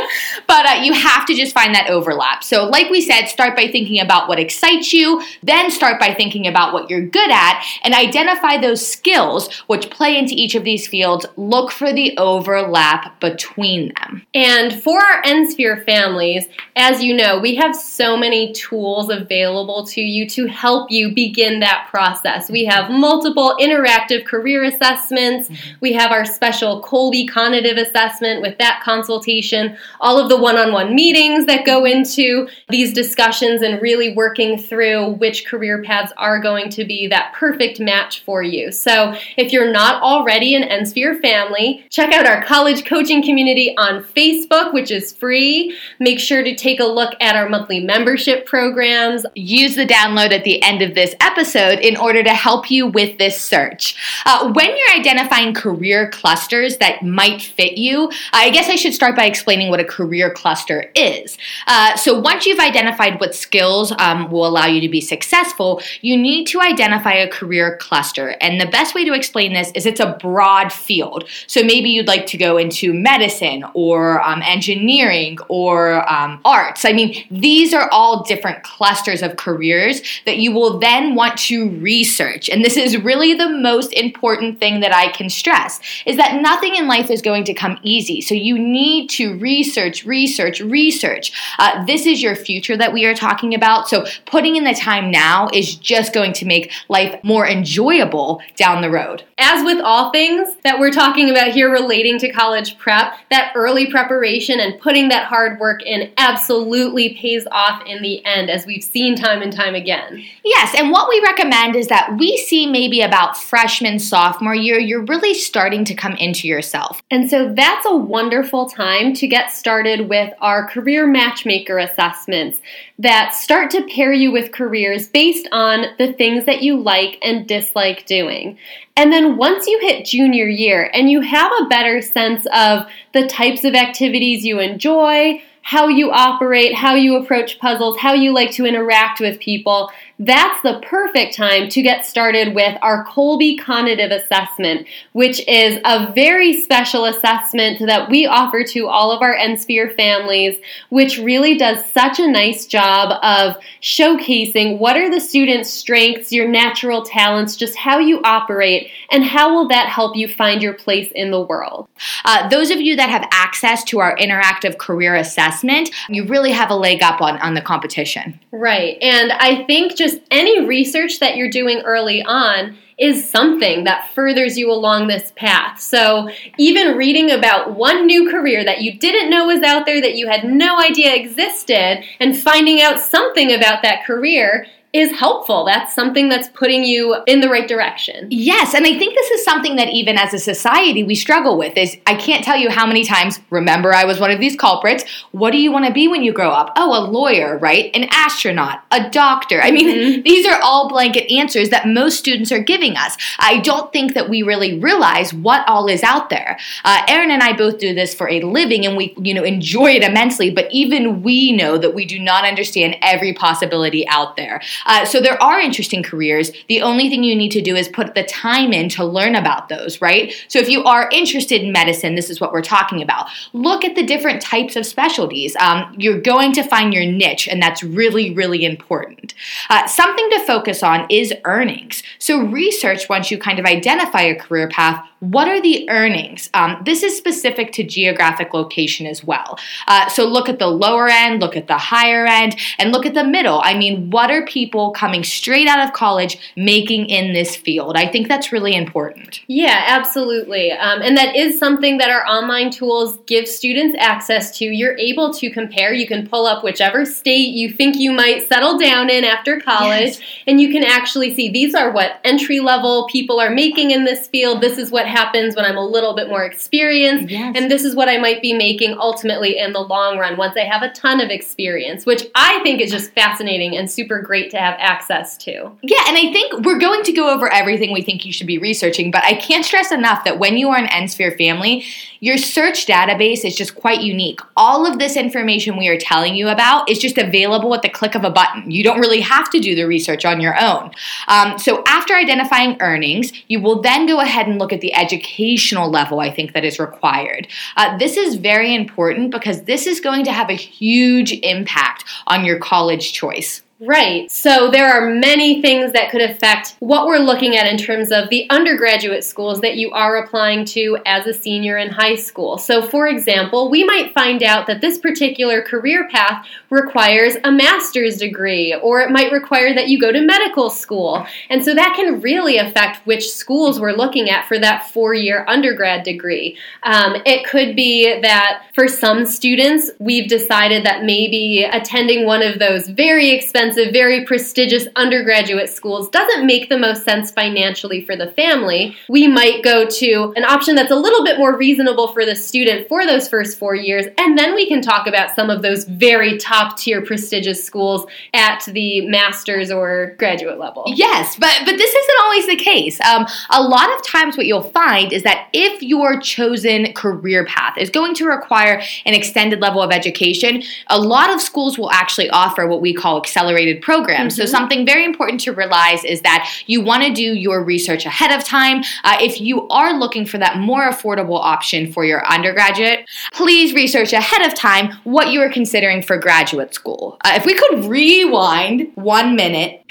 but 0.47 0.65
uh, 0.65 0.81
you 0.81 0.93
have 0.93 1.25
to 1.25 1.35
just 1.35 1.53
find 1.53 1.75
that 1.75 1.89
overlap. 1.89 2.43
So, 2.43 2.65
like 2.65 2.89
we 2.89 3.01
said, 3.01 3.25
start 3.25 3.55
by 3.55 3.67
thinking 3.67 3.99
about 3.99 4.27
what 4.27 4.39
excites 4.39 4.93
you, 4.93 5.21
then 5.43 5.69
start 5.69 5.99
by 5.99 6.13
thinking 6.13 6.47
about 6.47 6.73
what 6.73 6.89
you're 6.89 7.05
good 7.05 7.29
at, 7.29 7.63
and 7.83 7.93
identify 7.93 8.57
those 8.57 8.85
skills 8.85 9.53
which 9.67 9.89
play 9.89 10.17
into 10.17 10.33
each 10.33 10.55
of 10.55 10.63
these 10.63 10.87
fields. 10.87 11.25
Look 11.35 11.71
for 11.71 11.91
the 11.91 12.17
overlap 12.17 13.19
between 13.19 13.93
them. 13.95 14.23
And 14.33 14.81
for 14.81 14.99
our 14.99 15.21
NSphere 15.23 15.83
families, 15.85 16.47
as 16.75 17.03
you 17.03 17.15
know, 17.15 17.39
we 17.39 17.55
have 17.55 17.75
so 17.75 18.15
many 18.15 18.53
tools 18.53 19.09
available 19.09 19.85
to 19.87 20.01
you 20.01 20.27
to 20.29 20.45
help 20.45 20.91
you 20.91 21.13
begin 21.13 21.59
that 21.59 21.87
process. 21.89 22.49
We 22.49 22.65
have 22.65 22.89
multiple 22.89 23.55
interactive 23.59 24.25
career 24.25 24.63
assessments, 24.63 25.49
mm-hmm. 25.49 25.77
we 25.81 25.93
have 25.93 26.11
our 26.11 26.25
special 26.25 26.81
Kolbe 26.81 27.27
cognitive 27.29 27.77
assessment 27.77 28.41
with 28.41 28.57
that 28.59 28.81
consultation, 28.83 29.77
all 29.99 30.19
of 30.19 30.29
the 30.29 30.36
one 30.39 30.57
on 30.57 30.71
one 30.71 30.95
meetings 30.95 31.45
that 31.45 31.65
go 31.65 31.85
into 31.85 32.47
these 32.69 32.93
discussions 32.93 33.61
and 33.61 33.81
really 33.81 34.13
working 34.13 34.57
through 34.57 35.11
which 35.13 35.45
career 35.45 35.83
paths 35.83 36.11
are 36.17 36.39
going 36.39 36.69
to 36.69 36.85
be 36.85 37.07
that 37.07 37.33
perfect 37.33 37.79
match 37.79 38.21
for 38.23 38.41
you. 38.41 38.71
So, 38.71 39.13
if 39.37 39.51
you're 39.51 39.71
not 39.71 40.01
already 40.01 40.55
an 40.55 40.63
NSphere 40.63 41.21
family, 41.21 41.85
check 41.89 42.13
out 42.13 42.25
our 42.25 42.43
college 42.43 42.85
coaching 42.85 43.23
community 43.23 43.75
on 43.77 44.03
Facebook, 44.03 44.73
which 44.73 44.91
is 44.91 45.13
free. 45.13 45.75
Make 45.99 46.19
sure 46.19 46.43
to 46.43 46.55
take 46.55 46.79
a 46.79 46.85
look 46.85 47.13
at 47.21 47.35
our 47.35 47.49
monthly 47.49 47.79
membership 47.79 48.45
programs. 48.45 49.25
Use 49.35 49.75
the 49.75 49.85
download 49.85 50.31
at 50.31 50.43
the 50.43 50.61
end 50.61 50.81
of 50.81 50.95
this 50.95 51.15
episode 51.19 51.79
in 51.79 51.97
order 51.97 52.23
to 52.23 52.33
help 52.33 52.69
you 52.71 52.87
with 52.87 53.17
this 53.17 53.39
search. 53.39 53.95
Uh, 54.25 54.51
when 54.53 54.67
you're 54.67 54.99
identifying 54.99 55.53
career 55.53 56.09
clusters 56.09 56.77
that 56.77 57.03
might 57.03 57.41
fit 57.41 57.77
you, 57.77 58.11
I 58.33 58.49
guess 58.49 58.69
I 58.69 58.75
should 58.75 58.93
start 58.93 59.15
by 59.15 59.25
explaining 59.25 59.69
what 59.69 59.79
a 59.79 59.85
career 59.85 60.26
cluster 60.31 60.91
is. 60.95 61.37
Uh, 61.67 61.95
so 61.95 62.19
once 62.19 62.45
you've 62.45 62.59
identified 62.59 63.19
what 63.19 63.35
skills 63.35 63.93
um, 63.99 64.29
will 64.31 64.45
allow 64.45 64.65
you 64.65 64.81
to 64.81 64.89
be 64.89 65.01
successful, 65.01 65.81
you 66.01 66.17
need 66.17 66.45
to 66.47 66.61
identify 66.61 67.13
a 67.13 67.27
career 67.29 67.77
cluster. 67.77 68.35
And 68.41 68.59
the 68.59 68.65
best 68.65 68.95
way 68.95 69.05
to 69.05 69.13
explain 69.13 69.53
this 69.53 69.71
is 69.75 69.85
it's 69.85 69.99
a 69.99 70.17
broad 70.21 70.71
field. 70.71 71.25
So 71.47 71.63
maybe 71.63 71.89
you'd 71.89 72.07
like 72.07 72.25
to 72.27 72.37
go 72.37 72.57
into 72.57 72.93
medicine 72.93 73.63
or 73.73 74.21
um, 74.21 74.41
engineering 74.43 75.37
or 75.47 76.09
um, 76.11 76.39
arts. 76.45 76.85
I 76.85 76.93
mean, 76.93 77.25
these 77.29 77.73
are 77.73 77.89
all 77.91 78.23
different 78.23 78.63
clusters 78.63 79.21
of 79.21 79.37
careers 79.37 80.01
that 80.25 80.37
you 80.37 80.51
will 80.51 80.79
then 80.79 81.15
want 81.15 81.37
to 81.37 81.69
research. 81.79 82.49
And 82.49 82.63
this 82.63 82.77
is 82.77 82.97
really 82.97 83.33
the 83.33 83.49
most 83.49 83.93
important 83.93 84.59
thing 84.59 84.79
that 84.81 84.93
I 84.93 85.11
can 85.11 85.29
stress 85.29 85.79
is 86.05 86.17
that 86.17 86.41
nothing 86.41 86.75
in 86.75 86.87
life 86.87 87.09
is 87.09 87.21
going 87.21 87.43
to 87.45 87.53
come 87.53 87.77
easy. 87.83 88.21
So 88.21 88.33
you 88.33 88.57
need 88.57 89.09
to 89.11 89.37
research, 89.37 89.77
research, 89.77 90.05
research. 90.17 91.31
Uh, 91.59 91.85
this 91.85 92.05
is 92.05 92.21
your 92.21 92.35
future 92.35 92.77
that 92.77 92.93
we 92.93 93.05
are 93.05 93.13
talking 93.13 93.53
about. 93.53 93.87
So 93.87 94.05
putting 94.25 94.55
in 94.55 94.63
the 94.63 94.73
time 94.73 95.11
now 95.11 95.49
is 95.53 95.75
just 95.75 96.13
going 96.13 96.33
to 96.33 96.45
make 96.45 96.71
life 96.89 97.23
more 97.23 97.47
enjoyable 97.47 98.41
down 98.55 98.81
the 98.81 98.89
road. 98.89 99.23
As 99.37 99.63
with 99.63 99.79
all 99.79 100.11
things 100.11 100.55
that 100.63 100.79
we're 100.79 100.91
talking 100.91 101.29
about 101.29 101.49
here 101.49 101.71
relating 101.71 102.17
to 102.19 102.31
college 102.31 102.77
prep, 102.77 103.13
that 103.29 103.51
early 103.55 103.91
preparation 103.91 104.59
and 104.59 104.79
putting 104.79 105.09
that 105.09 105.27
hard 105.27 105.59
work 105.59 105.83
in 105.83 106.11
absolutely 106.17 107.15
pays 107.15 107.45
off 107.51 107.83
in 107.85 108.01
the 108.01 108.25
end, 108.25 108.49
as 108.49 108.65
we've 108.65 108.83
seen 108.83 109.15
time 109.15 109.41
and 109.41 109.53
time 109.53 109.75
again. 109.75 110.23
Yes, 110.43 110.73
and 110.77 110.91
what 110.91 111.09
we 111.09 111.21
recommend 111.21 111.75
is 111.75 111.87
that 111.87 112.15
we 112.17 112.37
see 112.37 112.65
maybe 112.65 113.01
about 113.01 113.37
freshman, 113.37 113.99
sophomore 113.99 114.55
year, 114.55 114.79
you're 114.79 115.05
really 115.05 115.33
starting 115.33 115.85
to 115.85 115.93
come 115.93 116.13
into 116.13 116.47
yourself. 116.47 117.01
And 117.11 117.29
so 117.29 117.53
that's 117.53 117.85
a 117.85 117.95
wonderful 117.95 118.69
time 118.69 119.13
to 119.15 119.27
get 119.27 119.51
started 119.51 120.06
with 120.07 120.33
our 120.39 120.67
career 120.67 121.05
matchmaker 121.07 121.77
assessments 121.77 122.59
that 122.99 123.35
start 123.35 123.71
to 123.71 123.87
pair 123.87 124.13
you 124.13 124.31
with 124.31 124.51
careers 124.51 125.07
based 125.07 125.47
on 125.51 125.85
the 125.97 126.13
things 126.13 126.45
that 126.45 126.61
you 126.61 126.77
like 126.77 127.17
and 127.21 127.47
dislike 127.47 128.05
doing. 128.05 128.57
And 128.95 129.11
then 129.11 129.37
once 129.37 129.67
you 129.67 129.79
hit 129.79 130.05
junior 130.05 130.47
year 130.47 130.89
and 130.93 131.09
you 131.09 131.21
have 131.21 131.51
a 131.59 131.65
better 131.65 132.01
sense 132.01 132.45
of 132.53 132.87
the 133.13 133.27
types 133.27 133.63
of 133.63 133.75
activities 133.75 134.43
you 134.43 134.59
enjoy, 134.59 135.41
how 135.61 135.89
you 135.89 136.11
operate, 136.11 136.73
how 136.73 136.95
you 136.95 137.17
approach 137.17 137.59
puzzles, 137.59 137.99
how 137.99 138.13
you 138.13 138.33
like 138.33 138.51
to 138.51 138.65
interact 138.65 139.19
with 139.19 139.37
people, 139.39 139.91
that's 140.19 140.61
the 140.63 140.79
perfect 140.81 141.35
time 141.35 141.69
to 141.69 141.81
get 141.81 142.05
started 142.05 142.55
with 142.55 142.75
our 142.81 143.05
Kolbe 143.05 143.59
Cognitive 143.59 144.11
Assessment, 144.11 144.87
which 145.11 145.47
is 145.47 145.79
a 145.85 146.11
very 146.13 146.59
special 146.59 147.05
assessment 147.05 147.79
that 147.85 148.09
we 148.09 148.25
offer 148.25 148.63
to 148.63 148.87
all 148.87 149.11
of 149.11 149.21
our 149.21 149.35
NSphere 149.35 149.95
families, 149.95 150.57
which 150.89 151.19
really 151.19 151.55
does 151.55 151.85
such 151.91 152.19
a 152.19 152.27
nice 152.27 152.65
job 152.65 153.19
of 153.21 153.61
showcasing 153.81 154.79
what 154.79 154.97
are 154.97 155.09
the 155.09 155.19
students' 155.19 155.69
strengths, 155.69 156.31
your 156.31 156.47
natural 156.47 157.03
talents, 157.03 157.55
just 157.55 157.75
how 157.75 157.99
you 157.99 158.19
operate, 158.23 158.89
and 159.11 159.23
how 159.23 159.53
will 159.53 159.67
that 159.67 159.87
help 159.87 160.15
you 160.15 160.27
find 160.27 160.63
your 160.63 160.73
place 160.73 161.11
in 161.13 161.29
the 161.29 161.41
world. 161.41 161.87
Uh, 162.25 162.49
those 162.49 162.71
of 162.71 162.81
you 162.81 162.95
that 162.95 163.09
have 163.09 163.27
access 163.31 163.83
to 163.83 163.99
our 163.99 164.17
interactive 164.17 164.79
career 164.79 165.15
assessment, 165.15 165.91
you 166.09 166.25
really 166.25 166.51
have 166.51 166.71
a 166.71 166.75
leg 166.75 167.03
up 167.03 167.21
on, 167.21 167.37
on 167.37 167.53
the 167.53 167.61
competition. 167.61 168.39
Right. 168.51 168.97
And 169.01 169.31
I 169.33 169.63
think 169.65 169.95
just 169.95 170.06
just 170.07 170.21
any 170.31 170.65
research 170.65 171.19
that 171.19 171.35
you're 171.35 171.49
doing 171.49 171.81
early 171.85 172.23
on 172.23 172.77
is 172.97 173.29
something 173.29 173.83
that 173.83 174.11
furthers 174.13 174.57
you 174.57 174.71
along 174.71 175.07
this 175.07 175.31
path. 175.35 175.79
So, 175.79 176.29
even 176.57 176.97
reading 176.97 177.29
about 177.29 177.75
one 177.75 178.07
new 178.07 178.29
career 178.29 178.63
that 178.65 178.81
you 178.81 178.97
didn't 178.97 179.29
know 179.29 179.45
was 179.45 179.61
out 179.61 179.85
there, 179.85 180.01
that 180.01 180.15
you 180.15 180.27
had 180.27 180.43
no 180.43 180.79
idea 180.79 181.13
existed, 181.13 182.03
and 182.19 182.35
finding 182.35 182.81
out 182.81 182.99
something 182.99 183.53
about 183.53 183.83
that 183.83 184.03
career 184.05 184.65
is 184.93 185.11
helpful. 185.11 185.65
That's 185.65 185.93
something 185.93 186.29
that's 186.29 186.47
putting 186.49 186.83
you 186.83 187.17
in 187.27 187.41
the 187.41 187.49
right 187.49 187.67
direction. 187.67 188.27
Yes, 188.29 188.73
and 188.73 188.85
I 188.85 188.97
think 188.97 189.15
this 189.15 189.29
is 189.31 189.43
something 189.43 189.75
that 189.75 189.89
even 189.89 190.17
as 190.17 190.33
a 190.33 190.39
society 190.39 191.03
we 191.03 191.13
struggle 191.13 191.57
with 191.57 191.77
is 191.77 191.97
I 192.07 192.15
can't 192.15 192.43
tell 192.43 192.55
you 192.55 192.69
how 192.69 192.87
many 192.87 193.03
times 193.03 193.39
remember 193.49 193.93
I 193.93 194.05
was 194.05 194.19
one 194.19 194.31
of 194.31 194.39
these 194.39 194.55
culprits. 194.55 195.03
What 195.31 195.51
do 195.51 195.57
you 195.57 195.71
want 195.71 195.85
to 195.85 195.93
be 195.93 196.07
when 196.07 196.23
you 196.23 196.31
grow 196.31 196.51
up? 196.51 196.71
Oh, 196.77 196.97
a 196.97 197.03
lawyer, 197.05 197.57
right? 197.57 197.91
An 197.93 198.07
astronaut, 198.11 198.79
a 198.91 199.09
doctor. 199.09 199.61
I 199.61 199.71
mean, 199.71 199.87
mm-hmm. 199.87 200.21
these 200.23 200.47
are 200.47 200.59
all 200.63 200.87
blanket 200.87 201.29
answers 201.31 201.69
that 201.69 201.87
most 201.87 202.17
students 202.17 202.51
are 202.51 202.59
giving 202.59 202.95
us. 202.95 203.17
I 203.39 203.59
don't 203.59 203.91
think 203.91 204.13
that 204.13 204.29
we 204.29 204.41
really 204.41 204.79
realize 204.79 205.33
what 205.33 205.67
all 205.67 205.87
is 205.87 206.01
out 206.01 206.29
there. 206.29 206.57
Uh, 206.85 207.01
Erin 207.09 207.31
and 207.31 207.43
I 207.43 207.53
both 207.53 207.77
do 207.77 207.93
this 207.93 208.15
for 208.15 208.29
a 208.29 208.41
living 208.41 208.85
and 208.85 208.95
we, 208.95 209.13
you 209.21 209.33
know, 209.33 209.43
enjoy 209.43 209.91
it 209.91 210.03
immensely, 210.03 210.49
but 210.49 210.67
even 210.71 211.23
we 211.23 211.51
know 211.51 211.77
that 211.77 211.93
we 211.93 212.05
do 212.05 212.19
not 212.19 212.45
understand 212.45 212.95
every 213.01 213.33
possibility 213.33 214.07
out 214.07 214.37
there. 214.37 214.61
Uh, 214.85 215.05
so 215.05 215.19
there 215.19 215.41
are 215.41 215.59
interesting 215.59 216.03
careers. 216.03 216.51
The 216.67 216.81
only 216.81 217.09
thing 217.09 217.23
you 217.23 217.35
need 217.35 217.51
to 217.51 217.61
do 217.61 217.75
is 217.75 217.87
put 217.87 218.15
the 218.15 218.23
time 218.23 218.73
in 218.73 218.89
to 218.89 219.05
learn 219.05 219.35
about 219.35 219.69
those, 219.69 220.01
right? 220.01 220.33
So 220.47 220.59
if 220.59 220.69
you 220.69 220.83
are 220.83 221.09
interested 221.11 221.61
in 221.61 221.71
medicine, 221.71 222.15
this 222.15 222.29
is 222.29 222.39
what 222.39 222.51
we're 222.51 222.61
talking 222.61 223.01
about. 223.01 223.27
Look 223.53 223.83
at 223.83 223.95
the 223.95 224.05
different 224.05 224.41
types 224.41 224.75
of 224.75 224.85
specialties. 224.85 225.55
Um, 225.57 225.95
you're 225.97 226.21
going 226.21 226.53
to 226.53 226.63
find 226.63 226.93
your 226.93 227.05
niche, 227.05 227.47
and 227.47 227.61
that's 227.61 227.83
really, 227.83 228.33
really 228.33 228.65
important. 228.65 229.33
Uh, 229.69 229.87
something 229.87 230.29
to 230.31 230.45
focus 230.45 230.83
on 230.83 231.07
is 231.09 231.33
earnings. 231.45 232.03
So 232.19 232.41
research 232.41 233.09
once 233.09 233.31
you 233.31 233.37
kind 233.37 233.59
of 233.59 233.65
identify 233.65 234.21
a 234.21 234.35
career 234.35 234.67
path 234.69 235.03
what 235.19 235.47
are 235.47 235.59
the 235.59 235.89
earnings? 235.89 236.49
Um, 236.53 236.81
this 236.85 237.01
is 237.01 237.17
specific 237.17 237.71
to 237.73 237.83
geographic 237.83 238.53
location 238.53 239.07
as 239.07 239.23
well. 239.23 239.57
Uh, 239.87 240.07
so 240.09 240.27
look 240.27 240.47
at 240.47 240.59
the 240.59 240.67
lower 240.67 241.07
end, 241.07 241.41
look 241.41 241.57
at 241.57 241.67
the 241.67 241.77
higher 241.77 242.25
end, 242.25 242.55
and 242.77 242.91
look 242.91 243.05
at 243.05 243.15
the 243.15 243.23
middle. 243.23 243.61
I 243.63 243.75
mean, 243.75 244.11
what 244.11 244.29
are 244.29 244.43
people 244.67 244.91
coming 244.91 245.23
straight 245.23 245.65
out 245.65 245.79
of 245.79 245.93
college 245.93 246.37
making 246.57 247.09
in 247.09 247.31
this 247.31 247.55
field? 247.55 247.95
I 247.95 248.05
think 248.05 248.27
that's 248.27 248.51
really 248.51 248.75
important. 248.75 249.39
Yeah, 249.47 249.81
absolutely. 249.87 250.73
Um, 250.73 251.01
and 251.01 251.15
that 251.15 251.37
is 251.37 251.57
something 251.57 251.99
that 251.99 252.09
our 252.09 252.25
online 252.25 252.69
tools 252.69 253.17
give 253.27 253.47
students 253.47 253.95
access 253.97 254.57
to. 254.57 254.65
You're 254.65 254.97
able 254.97 255.33
to 255.35 255.49
compare. 255.49 255.93
You 255.93 256.05
can 256.05 256.27
pull 256.27 256.45
up 256.45 256.65
whichever 256.65 257.05
state 257.05 257.53
you 257.53 257.71
think 257.71 257.95
you 257.95 258.11
might 258.11 258.49
settle 258.49 258.77
down 258.77 259.09
in 259.09 259.23
after 259.23 259.57
college, 259.61 260.17
yes. 260.17 260.21
and 260.47 260.59
you 260.59 260.69
can 260.69 260.83
actually 260.83 261.33
see 261.33 261.49
these 261.49 261.73
are 261.73 261.91
what 261.91 262.19
entry 262.25 262.59
level 262.59 263.07
people 263.09 263.39
are 263.39 263.49
making 263.49 263.91
in 263.91 264.03
this 264.03 264.27
field. 264.27 264.59
This 264.59 264.77
is 264.77 264.91
what 264.91 265.07
happens 265.07 265.55
when 265.55 265.63
I'm 265.63 265.77
a 265.77 265.85
little 265.85 266.13
bit 266.13 266.27
more 266.27 266.43
experienced. 266.43 267.29
Yes. 267.29 267.55
And 267.55 267.71
this 267.71 267.85
is 267.85 267.95
what 267.95 268.09
I 268.09 268.17
might 268.17 268.41
be 268.41 268.53
making 268.53 268.97
ultimately 268.99 269.57
in 269.57 269.71
the 269.71 269.79
long 269.79 270.17
run 270.17 270.35
once 270.35 270.57
I 270.57 270.65
have 270.65 270.83
a 270.83 270.91
ton 270.91 271.21
of 271.21 271.29
experience, 271.29 272.05
which 272.05 272.23
I 272.35 272.59
think 272.63 272.81
is 272.81 272.91
just 272.91 273.11
fascinating 273.13 273.77
and 273.77 273.89
super 273.89 274.21
great 274.21 274.51
to 274.51 274.56
have 274.57 274.75
access 274.79 275.37
to. 275.37 275.51
Yeah, 275.81 276.03
and 276.07 276.17
I 276.17 276.31
think 276.31 276.65
we're 276.65 276.79
going 276.79 277.03
to 277.03 277.11
go 277.11 277.29
over 277.29 277.51
everything 277.51 277.91
we 277.91 278.01
think 278.01 278.25
you 278.25 278.33
should 278.33 278.47
be 278.47 278.57
researching, 278.57 279.11
but 279.11 279.23
I 279.23 279.33
can't 279.33 279.65
stress 279.65 279.91
enough 279.91 280.23
that 280.23 280.39
when 280.39 280.57
you 280.57 280.69
are 280.69 280.77
an 280.77 280.87
NSphere 280.87 281.37
family, 281.37 281.85
your 282.19 282.37
search 282.37 282.85
database 282.85 283.45
is 283.45 283.55
just 283.55 283.75
quite 283.75 284.01
unique. 284.01 284.39
All 284.55 284.85
of 284.85 284.99
this 284.99 285.15
information 285.15 285.77
we 285.77 285.87
are 285.87 285.97
telling 285.97 286.35
you 286.35 286.47
about 286.47 286.89
is 286.89 286.99
just 286.99 287.17
available 287.17 287.73
at 287.75 287.81
the 287.81 287.89
click 287.89 288.15
of 288.15 288.23
a 288.23 288.29
button. 288.29 288.71
You 288.71 288.83
don't 288.83 288.99
really 288.99 289.21
have 289.21 289.49
to 289.51 289.59
do 289.59 289.75
the 289.75 289.83
research 289.83 290.25
on 290.25 290.41
your 290.41 290.59
own. 290.59 290.91
Um, 291.27 291.59
so 291.59 291.83
after 291.85 292.15
identifying 292.15 292.77
earnings, 292.81 293.31
you 293.47 293.61
will 293.61 293.81
then 293.81 294.07
go 294.07 294.19
ahead 294.19 294.47
and 294.47 294.57
look 294.57 294.73
at 294.73 294.81
the 294.81 294.93
educational 294.93 295.89
level, 295.89 296.19
I 296.19 296.31
think, 296.31 296.53
that 296.53 296.65
is 296.65 296.79
required. 296.79 297.47
Uh, 297.75 297.97
this 297.97 298.17
is 298.17 298.35
very 298.35 298.73
important 298.73 299.31
because 299.31 299.63
this 299.63 299.87
is 299.87 299.99
going 299.99 300.25
to 300.25 300.31
have 300.31 300.49
a 300.49 300.53
huge 300.53 301.33
impact 301.43 302.03
on 302.27 302.45
your 302.45 302.59
college 302.59 303.13
choice. 303.13 303.61
Right. 303.79 304.31
So 304.31 304.71
there 304.71 304.89
are 304.89 305.13
many 305.13 305.61
things 305.61 305.91
that 305.91 306.09
could 306.09 306.23
affect 306.23 306.75
what 306.79 307.05
we're 307.05 307.19
looking 307.19 307.55
at 307.55 307.67
in 307.67 307.77
terms 307.77 308.11
of 308.11 308.27
the 308.29 308.49
undergraduate 308.49 309.23
schools 309.23 309.61
that 309.61 309.75
you 309.75 309.91
are 309.91 310.17
applying 310.17 310.65
to 310.65 310.97
as 311.05 311.27
a 311.27 311.33
senior 311.33 311.77
in 311.77 311.91
high 311.91 312.15
school. 312.15 312.57
So, 312.57 312.81
for 312.81 313.07
example, 313.07 313.69
we 313.69 313.83
might 313.83 314.15
find 314.15 314.41
out 314.41 314.65
that 314.65 314.81
this 314.81 314.97
particular 314.97 315.61
career 315.61 316.09
path 316.09 316.47
requires 316.71 317.35
a 317.43 317.51
master's 317.51 318.17
degree, 318.17 318.73
or 318.81 319.01
it 319.01 319.11
might 319.11 319.31
require 319.31 319.75
that 319.75 319.89
you 319.89 320.01
go 320.01 320.11
to 320.11 320.21
medical 320.21 320.71
school. 320.71 321.27
And 321.51 321.63
so 321.63 321.75
that 321.75 321.93
can 321.95 322.19
really 322.19 322.57
affect 322.57 323.05
which 323.05 323.29
schools 323.29 323.79
we're 323.79 323.91
looking 323.91 324.27
at 324.27 324.47
for 324.47 324.57
that 324.57 324.89
four 324.89 325.13
year 325.13 325.45
undergrad 325.47 326.03
degree. 326.03 326.57
Um, 326.81 327.17
it 327.27 327.45
could 327.45 327.75
be 327.75 328.21
that 328.21 328.63
for 328.73 328.87
some 328.87 329.27
students, 329.27 329.91
we've 329.99 330.27
decided 330.27 330.83
that 330.83 331.03
maybe 331.03 331.63
attending 331.63 332.25
one 332.25 332.41
of 332.41 332.57
those 332.57 332.87
very 332.87 333.29
expensive 333.29 333.66
expensive, 333.67 333.93
very 333.93 334.25
prestigious 334.25 334.87
undergraduate 334.95 335.69
schools 335.69 336.09
doesn't 336.09 336.45
make 336.45 336.69
the 336.69 336.77
most 336.77 337.03
sense 337.03 337.31
financially 337.31 338.01
for 338.01 338.15
the 338.15 338.31
family, 338.31 338.95
we 339.09 339.27
might 339.27 339.63
go 339.63 339.85
to 339.85 340.33
an 340.35 340.45
option 340.45 340.75
that's 340.75 340.91
a 340.91 340.95
little 340.95 341.23
bit 341.23 341.37
more 341.37 341.57
reasonable 341.57 342.07
for 342.09 342.25
the 342.25 342.35
student 342.35 342.87
for 342.87 343.05
those 343.05 343.27
first 343.27 343.57
four 343.57 343.75
years. 343.75 344.05
And 344.17 344.37
then 344.37 344.55
we 344.55 344.67
can 344.67 344.81
talk 344.81 345.07
about 345.07 345.35
some 345.35 345.49
of 345.49 345.61
those 345.61 345.83
very 345.85 346.37
top 346.37 346.77
tier 346.77 347.01
prestigious 347.01 347.63
schools 347.63 348.05
at 348.33 348.63
the 348.67 349.07
master's 349.07 349.71
or 349.71 350.15
graduate 350.17 350.59
level. 350.59 350.85
Yes, 350.87 351.35
but, 351.37 351.53
but 351.65 351.77
this 351.77 351.93
isn't 351.93 352.19
always 352.21 352.47
the 352.47 352.55
case. 352.55 353.01
Um, 353.01 353.25
a 353.49 353.61
lot 353.61 353.93
of 353.95 354.05
times, 354.05 354.37
what 354.37 354.45
you'll 354.45 354.61
find 354.61 355.11
is 355.11 355.23
that 355.23 355.49
if 355.53 355.81
your 355.81 356.19
chosen 356.19 356.93
career 356.93 357.45
path 357.45 357.77
is 357.77 357.89
going 357.89 358.13
to 358.15 358.25
require 358.25 358.81
an 359.05 359.13
extended 359.13 359.59
level 359.59 359.81
of 359.81 359.91
education, 359.91 360.63
a 360.87 360.99
lot 360.99 361.29
of 361.29 361.41
schools 361.41 361.77
will 361.77 361.91
actually 361.91 362.29
offer 362.29 362.67
what 362.67 362.81
we 362.81 362.93
call 362.93 363.17
accelerated 363.17 363.56
accelerated 363.57 363.81
programs. 363.81 364.33
Mm-hmm. 364.33 364.45
So, 364.45 364.51
something 364.51 364.85
very 364.85 365.03
important 365.03 365.41
to 365.41 365.53
realize 365.53 366.03
is 366.03 366.21
that 366.21 366.49
you 366.67 366.81
want 366.81 367.03
to 367.03 367.13
do 367.13 367.21
your 367.21 367.63
research 367.63 368.05
ahead 368.05 368.31
of 368.31 368.43
time. 368.43 368.83
Uh, 369.03 369.17
if 369.19 369.41
you 369.41 369.67
are 369.69 369.97
looking 369.97 370.25
for 370.25 370.37
that 370.37 370.57
more 370.57 370.89
affordable 370.89 371.39
option 371.39 371.91
for 371.91 372.05
your 372.05 372.25
undergraduate, 372.27 373.07
please 373.33 373.73
research 373.73 374.13
ahead 374.13 374.45
of 374.45 374.53
time 374.53 374.91
what 375.03 375.31
you 375.31 375.41
are 375.41 375.49
considering 375.49 376.01
for 376.01 376.17
graduate 376.17 376.73
school. 376.73 377.17
Uh, 377.25 377.33
if 377.35 377.45
we 377.45 377.53
could 377.53 377.85
rewind 377.85 378.91
one 378.95 379.35
minute. 379.35 379.81